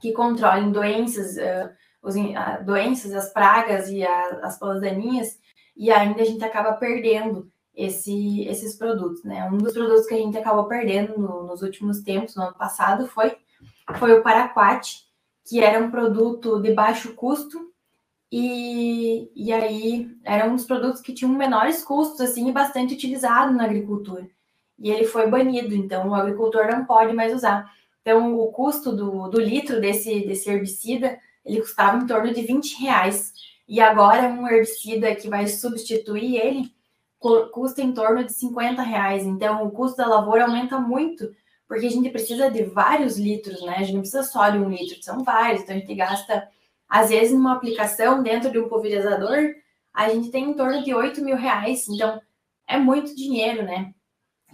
que 0.00 0.12
controlem 0.12 0.72
doenças, 0.72 1.36
uh, 1.36 1.70
os, 2.02 2.16
uh, 2.16 2.64
doenças, 2.64 3.12
as 3.14 3.32
pragas 3.32 3.88
e 3.88 4.04
a, 4.04 4.40
as 4.42 4.58
plantas 4.58 4.82
daninhas, 4.82 5.38
e 5.76 5.90
ainda 5.90 6.22
a 6.22 6.24
gente 6.24 6.44
acaba 6.44 6.74
perdendo 6.74 7.48
esse, 7.74 8.42
esses 8.46 8.76
produtos, 8.76 9.24
né? 9.24 9.48
Um 9.50 9.58
dos 9.58 9.72
produtos 9.72 10.06
que 10.06 10.14
a 10.14 10.18
gente 10.18 10.36
acabou 10.36 10.64
perdendo 10.66 11.18
no, 11.18 11.44
nos 11.44 11.62
últimos 11.62 12.02
tempos, 12.02 12.36
no 12.36 12.42
ano 12.42 12.54
passado, 12.54 13.06
foi, 13.06 13.36
foi 13.96 14.12
o 14.12 14.22
Paraquat, 14.22 15.04
que 15.46 15.60
era 15.60 15.82
um 15.82 15.90
produto 15.90 16.60
de 16.60 16.72
baixo 16.72 17.14
custo, 17.14 17.72
e, 18.30 19.30
e 19.34 19.52
aí 19.52 20.10
era 20.24 20.48
um 20.48 20.56
dos 20.56 20.64
produtos 20.64 21.00
que 21.00 21.12
tinham 21.12 21.32
menores 21.32 21.84
custos, 21.84 22.20
assim, 22.20 22.48
e 22.48 22.52
bastante 22.52 22.94
utilizado 22.94 23.52
na 23.52 23.64
agricultura. 23.64 24.28
E 24.78 24.90
ele 24.90 25.04
foi 25.04 25.28
banido, 25.28 25.74
então 25.74 26.08
o 26.08 26.14
agricultor 26.14 26.66
não 26.66 26.84
pode 26.84 27.12
mais 27.12 27.32
usar. 27.32 27.72
Então, 28.02 28.38
o 28.38 28.48
custo 28.48 28.92
do, 28.94 29.28
do 29.28 29.40
litro 29.40 29.80
desse, 29.80 30.26
desse 30.26 30.50
herbicida, 30.50 31.18
ele 31.44 31.60
custava 31.60 32.02
em 32.02 32.06
torno 32.06 32.32
de 32.34 32.42
20 32.42 32.82
reais. 32.82 33.32
E 33.68 33.80
agora 33.80 34.28
um 34.28 34.46
herbicida 34.48 35.14
que 35.14 35.28
vai 35.28 35.46
substituir 35.46 36.36
ele 36.36 36.74
custa 37.50 37.80
em 37.80 37.92
torno 37.92 38.24
de 38.24 38.32
50 38.32 38.82
reais. 38.82 39.24
Então, 39.24 39.64
o 39.64 39.70
custo 39.70 39.96
da 39.96 40.06
lavoura 40.06 40.44
aumenta 40.44 40.78
muito, 40.78 41.34
porque 41.66 41.86
a 41.86 41.90
gente 41.90 42.10
precisa 42.10 42.50
de 42.50 42.62
vários 42.64 43.18
litros, 43.18 43.62
né? 43.62 43.76
A 43.76 43.82
gente 43.82 43.94
não 43.94 44.00
precisa 44.00 44.22
só 44.22 44.48
de 44.50 44.58
um 44.58 44.68
litro, 44.68 45.02
são 45.02 45.24
vários. 45.24 45.62
Então, 45.62 45.74
a 45.74 45.78
gente 45.78 45.94
gasta, 45.94 46.48
às 46.88 47.08
vezes, 47.08 47.32
numa 47.32 47.54
aplicação 47.54 48.22
dentro 48.22 48.50
de 48.50 48.58
um 48.58 48.68
pulverizador, 48.68 49.54
a 49.92 50.08
gente 50.08 50.30
tem 50.30 50.50
em 50.50 50.54
torno 50.54 50.82
de 50.82 50.94
8 50.94 51.22
mil 51.22 51.36
reais. 51.36 51.88
Então, 51.88 52.20
é 52.68 52.78
muito 52.78 53.14
dinheiro, 53.16 53.62
né? 53.62 53.94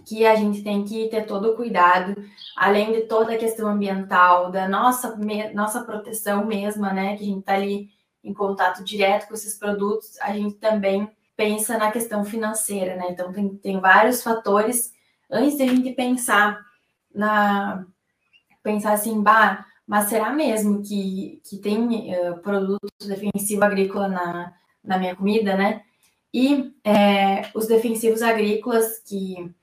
Que 0.05 0.25
a 0.25 0.35
gente 0.35 0.63
tem 0.63 0.83
que 0.83 1.09
ter 1.09 1.25
todo 1.25 1.51
o 1.51 1.55
cuidado, 1.55 2.15
além 2.55 2.91
de 2.91 3.01
toda 3.01 3.33
a 3.33 3.37
questão 3.37 3.69
ambiental, 3.69 4.49
da 4.51 4.67
nossa, 4.67 5.17
nossa 5.53 5.83
proteção 5.83 6.45
mesma, 6.45 6.93
né? 6.93 7.17
Que 7.17 7.23
a 7.23 7.27
gente 7.27 7.39
está 7.39 7.53
ali 7.55 7.89
em 8.23 8.33
contato 8.33 8.83
direto 8.83 9.27
com 9.27 9.33
esses 9.33 9.57
produtos, 9.57 10.19
a 10.21 10.31
gente 10.31 10.55
também 10.55 11.09
pensa 11.35 11.77
na 11.77 11.91
questão 11.91 12.23
financeira, 12.23 12.95
né? 12.95 13.07
Então, 13.09 13.33
tem, 13.33 13.49
tem 13.57 13.79
vários 13.79 14.23
fatores 14.23 14.93
antes 15.29 15.57
de 15.57 15.63
a 15.63 15.67
gente 15.67 15.91
pensar 15.93 16.70
na. 17.13 17.85
pensar 18.63 18.93
assim, 18.93 19.21
bah, 19.21 19.65
mas 19.87 20.05
será 20.05 20.31
mesmo 20.31 20.81
que, 20.83 21.41
que 21.43 21.57
tem 21.57 22.13
uh, 22.15 22.37
produto 22.39 22.87
defensivo 23.07 23.63
agrícola 23.63 24.07
na, 24.07 24.53
na 24.83 24.97
minha 24.97 25.15
comida, 25.15 25.55
né? 25.55 25.83
E 26.33 26.73
é, 26.83 27.49
os 27.53 27.67
defensivos 27.67 28.21
agrícolas 28.21 28.99
que 28.99 29.53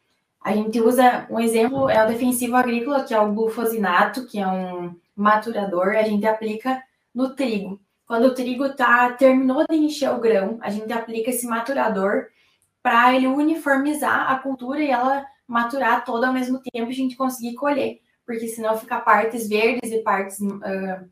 a 0.40 0.52
gente 0.52 0.80
usa, 0.80 1.26
um 1.30 1.40
exemplo 1.40 1.88
é 1.88 2.04
o 2.04 2.08
defensivo 2.08 2.56
agrícola, 2.56 3.04
que 3.04 3.14
é 3.14 3.20
o 3.20 3.32
glufosinato, 3.32 4.26
que 4.26 4.38
é 4.38 4.46
um 4.46 4.94
maturador, 5.16 5.96
a 5.96 6.02
gente 6.02 6.26
aplica 6.26 6.82
no 7.14 7.34
trigo. 7.34 7.80
Quando 8.06 8.26
o 8.26 8.34
trigo 8.34 8.74
tá, 8.74 9.12
terminou 9.12 9.64
de 9.68 9.76
encher 9.76 10.10
o 10.10 10.20
grão, 10.20 10.58
a 10.62 10.70
gente 10.70 10.92
aplica 10.92 11.30
esse 11.30 11.46
maturador 11.46 12.26
para 12.82 13.14
ele 13.14 13.26
uniformizar 13.26 14.30
a 14.30 14.38
cultura 14.38 14.80
e 14.80 14.90
ela 14.90 15.26
maturar 15.48 16.04
toda 16.04 16.28
ao 16.28 16.32
mesmo 16.32 16.60
tempo 16.60 16.90
e 16.90 16.92
a 16.92 16.96
gente 16.96 17.16
conseguir 17.16 17.54
colher. 17.54 18.00
Porque 18.26 18.46
senão 18.48 18.76
fica 18.76 19.00
partes 19.00 19.48
verdes 19.48 19.90
e 19.90 20.02
partes, 20.02 20.38
uh, 20.38 21.10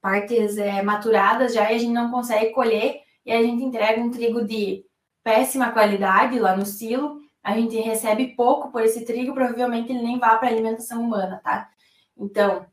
partes 0.00 0.58
é, 0.58 0.82
maturadas 0.82 1.54
já 1.54 1.72
e 1.72 1.76
a 1.76 1.78
gente 1.78 1.92
não 1.92 2.10
consegue 2.10 2.52
colher 2.52 3.00
e 3.24 3.32
a 3.32 3.42
gente 3.42 3.64
entrega 3.64 4.00
um 4.00 4.10
trigo 4.10 4.44
de 4.44 4.84
péssima 5.24 5.72
qualidade 5.72 6.38
lá 6.38 6.54
no 6.54 6.66
silo. 6.66 7.20
A 7.42 7.56
gente 7.56 7.76
recebe 7.80 8.36
pouco 8.36 8.70
por 8.70 8.82
esse 8.82 9.04
trigo, 9.04 9.34
provavelmente 9.34 9.90
ele 9.90 10.02
nem 10.02 10.18
vá 10.18 10.36
para 10.36 10.48
alimentação 10.48 11.02
humana, 11.02 11.40
tá? 11.42 11.68
Então, 12.16 12.66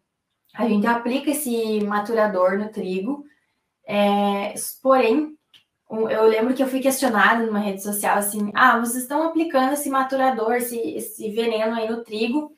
a 0.54 0.68
gente 0.68 0.86
aplica 0.86 1.32
esse 1.32 1.82
maturador 1.82 2.58
no 2.58 2.70
trigo, 2.70 3.24
é, 3.88 4.54
porém, 4.84 5.39
eu 5.90 6.24
lembro 6.28 6.54
que 6.54 6.62
eu 6.62 6.68
fui 6.68 6.80
questionada 6.80 7.46
numa 7.46 7.60
rede 7.60 7.82
social 7.82 8.18
assim: 8.18 8.52
ah, 8.54 8.80
vocês 8.80 9.04
estão 9.04 9.24
aplicando 9.24 9.74
esse 9.74 9.90
maturador, 9.90 10.54
esse, 10.54 10.78
esse 10.78 11.32
veneno 11.32 11.76
aí 11.76 11.90
no 11.90 12.04
trigo, 12.04 12.56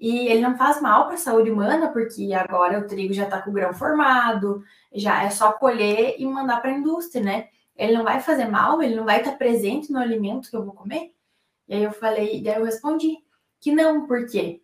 e 0.00 0.26
ele 0.28 0.40
não 0.40 0.56
faz 0.56 0.80
mal 0.82 1.06
para 1.06 1.14
a 1.14 1.18
saúde 1.18 1.50
humana, 1.50 1.92
porque 1.92 2.32
agora 2.34 2.80
o 2.80 2.86
trigo 2.86 3.12
já 3.12 3.24
está 3.24 3.40
com 3.40 3.50
o 3.50 3.52
grão 3.52 3.72
formado, 3.72 4.64
já 4.92 5.22
é 5.22 5.30
só 5.30 5.52
colher 5.52 6.16
e 6.18 6.26
mandar 6.26 6.60
para 6.60 6.70
a 6.70 6.74
indústria, 6.74 7.22
né? 7.22 7.48
Ele 7.76 7.92
não 7.96 8.04
vai 8.04 8.20
fazer 8.20 8.46
mal, 8.46 8.82
ele 8.82 8.96
não 8.96 9.04
vai 9.04 9.18
estar 9.18 9.32
tá 9.32 9.36
presente 9.36 9.92
no 9.92 9.98
alimento 9.98 10.50
que 10.50 10.56
eu 10.56 10.64
vou 10.64 10.74
comer. 10.74 11.14
E 11.68 11.74
aí 11.74 11.82
eu 11.84 11.92
falei, 11.92 12.42
daí 12.42 12.56
eu 12.56 12.64
respondi 12.64 13.16
que 13.60 13.72
não, 13.72 14.06
porque 14.06 14.60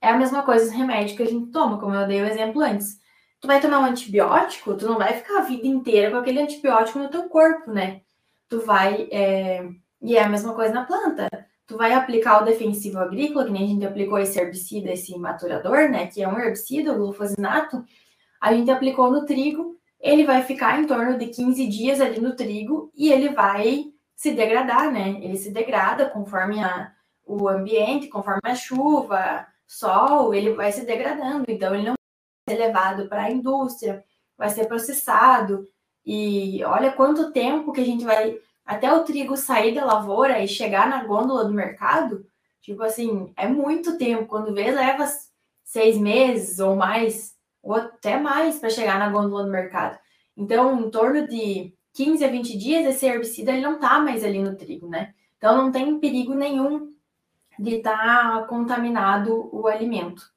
é 0.00 0.08
a 0.10 0.16
mesma 0.18 0.42
coisa 0.42 0.66
os 0.66 0.72
remédios 0.72 1.16
que 1.16 1.22
a 1.22 1.26
gente 1.26 1.50
toma, 1.52 1.78
como 1.78 1.94
eu 1.94 2.06
dei 2.06 2.20
o 2.20 2.26
exemplo 2.26 2.60
antes 2.60 3.00
tu 3.40 3.46
vai 3.46 3.60
tomar 3.60 3.80
um 3.80 3.84
antibiótico, 3.84 4.76
tu 4.76 4.86
não 4.86 4.98
vai 4.98 5.14
ficar 5.14 5.38
a 5.38 5.42
vida 5.42 5.66
inteira 5.66 6.10
com 6.10 6.16
aquele 6.16 6.40
antibiótico 6.40 6.98
no 6.98 7.10
teu 7.10 7.28
corpo, 7.28 7.70
né? 7.72 8.02
Tu 8.48 8.60
vai. 8.60 9.08
É... 9.10 9.68
E 10.00 10.16
é 10.16 10.22
a 10.22 10.28
mesma 10.28 10.54
coisa 10.54 10.72
na 10.72 10.84
planta. 10.84 11.28
Tu 11.66 11.76
vai 11.76 11.92
aplicar 11.92 12.42
o 12.42 12.44
defensivo 12.44 12.98
agrícola, 12.98 13.44
que 13.44 13.50
nem 13.52 13.64
a 13.64 13.66
gente 13.66 13.86
aplicou 13.86 14.18
esse 14.18 14.38
herbicida, 14.38 14.92
esse 14.92 15.16
maturador, 15.18 15.90
né? 15.90 16.06
Que 16.06 16.22
é 16.22 16.28
um 16.28 16.38
herbicida, 16.38 16.92
o 16.92 16.96
glufosinato. 16.96 17.84
A 18.40 18.54
gente 18.54 18.70
aplicou 18.70 19.10
no 19.10 19.26
trigo, 19.26 19.76
ele 20.00 20.24
vai 20.24 20.42
ficar 20.42 20.80
em 20.80 20.86
torno 20.86 21.18
de 21.18 21.26
15 21.26 21.66
dias 21.66 22.00
ali 22.00 22.20
no 22.20 22.36
trigo 22.36 22.92
e 22.96 23.12
ele 23.12 23.30
vai 23.30 23.92
se 24.16 24.32
degradar, 24.32 24.90
né? 24.92 25.18
Ele 25.20 25.36
se 25.36 25.52
degrada 25.52 26.08
conforme 26.08 26.62
a, 26.62 26.92
o 27.26 27.48
ambiente, 27.48 28.08
conforme 28.08 28.40
a 28.44 28.54
chuva, 28.54 29.46
sol, 29.66 30.34
ele 30.34 30.54
vai 30.54 30.72
se 30.72 30.86
degradando. 30.86 31.44
Então, 31.48 31.74
ele 31.74 31.84
não 31.84 31.97
ser 32.48 32.56
levado 32.56 33.08
para 33.08 33.24
a 33.24 33.30
indústria, 33.30 34.04
vai 34.36 34.48
ser 34.48 34.66
processado. 34.66 35.66
E 36.04 36.62
olha 36.64 36.92
quanto 36.92 37.32
tempo 37.32 37.72
que 37.72 37.80
a 37.80 37.84
gente 37.84 38.04
vai 38.04 38.38
até 38.64 38.92
o 38.92 39.04
trigo 39.04 39.36
sair 39.36 39.74
da 39.74 39.84
lavoura 39.84 40.42
e 40.42 40.48
chegar 40.48 40.88
na 40.88 41.04
gôndola 41.04 41.44
do 41.44 41.52
mercado. 41.52 42.26
Tipo 42.62 42.82
assim, 42.82 43.32
é 43.36 43.48
muito 43.48 43.98
tempo. 43.98 44.26
Quando 44.26 44.54
vê, 44.54 44.70
leva 44.70 45.06
seis 45.64 45.98
meses 45.98 46.58
ou 46.58 46.76
mais, 46.76 47.34
ou 47.62 47.74
até 47.74 48.18
mais 48.18 48.58
para 48.58 48.70
chegar 48.70 48.98
na 48.98 49.08
gôndola 49.08 49.44
do 49.44 49.50
mercado. 49.50 49.98
Então, 50.36 50.80
em 50.80 50.90
torno 50.90 51.26
de 51.26 51.74
15 51.94 52.24
a 52.24 52.28
20 52.28 52.56
dias, 52.56 52.86
esse 52.86 53.06
herbicida 53.06 53.52
ele 53.52 53.62
não 53.62 53.74
está 53.74 53.98
mais 53.98 54.22
ali 54.22 54.38
no 54.38 54.56
trigo, 54.56 54.88
né? 54.88 55.14
Então, 55.36 55.56
não 55.56 55.72
tem 55.72 55.98
perigo 55.98 56.34
nenhum 56.34 56.92
de 57.58 57.76
estar 57.76 58.40
tá 58.40 58.46
contaminado 58.46 59.48
o 59.52 59.66
alimento. 59.66 60.30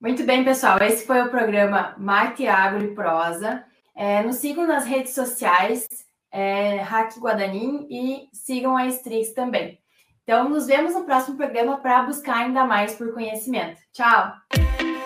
Muito 0.00 0.24
bem, 0.24 0.44
pessoal. 0.44 0.78
Esse 0.82 1.06
foi 1.06 1.22
o 1.22 1.30
programa 1.30 1.94
Marte 1.98 2.46
Agro 2.46 2.84
e 2.84 2.94
Prosa. 2.94 3.64
É, 3.94 4.22
nos 4.22 4.36
sigam 4.36 4.66
nas 4.66 4.84
redes 4.84 5.14
sociais, 5.14 5.88
é, 6.30 6.76
Hack 6.82 7.16
Guadanin, 7.18 7.86
e 7.90 8.28
sigam 8.32 8.76
a 8.76 8.86
Strix 8.86 9.32
também. 9.32 9.78
Então, 10.22 10.48
nos 10.48 10.66
vemos 10.66 10.92
no 10.92 11.04
próximo 11.04 11.36
programa 11.36 11.78
para 11.78 12.02
buscar 12.02 12.38
ainda 12.38 12.64
mais 12.64 12.94
por 12.94 13.14
conhecimento. 13.14 13.80
Tchau! 13.92 14.32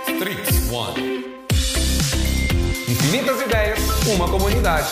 Strix 0.09 0.72
One. 0.72 1.24
Infinitas 2.88 3.40
ideias, 3.42 3.79
uma 4.09 4.29
comunidade. 4.29 4.88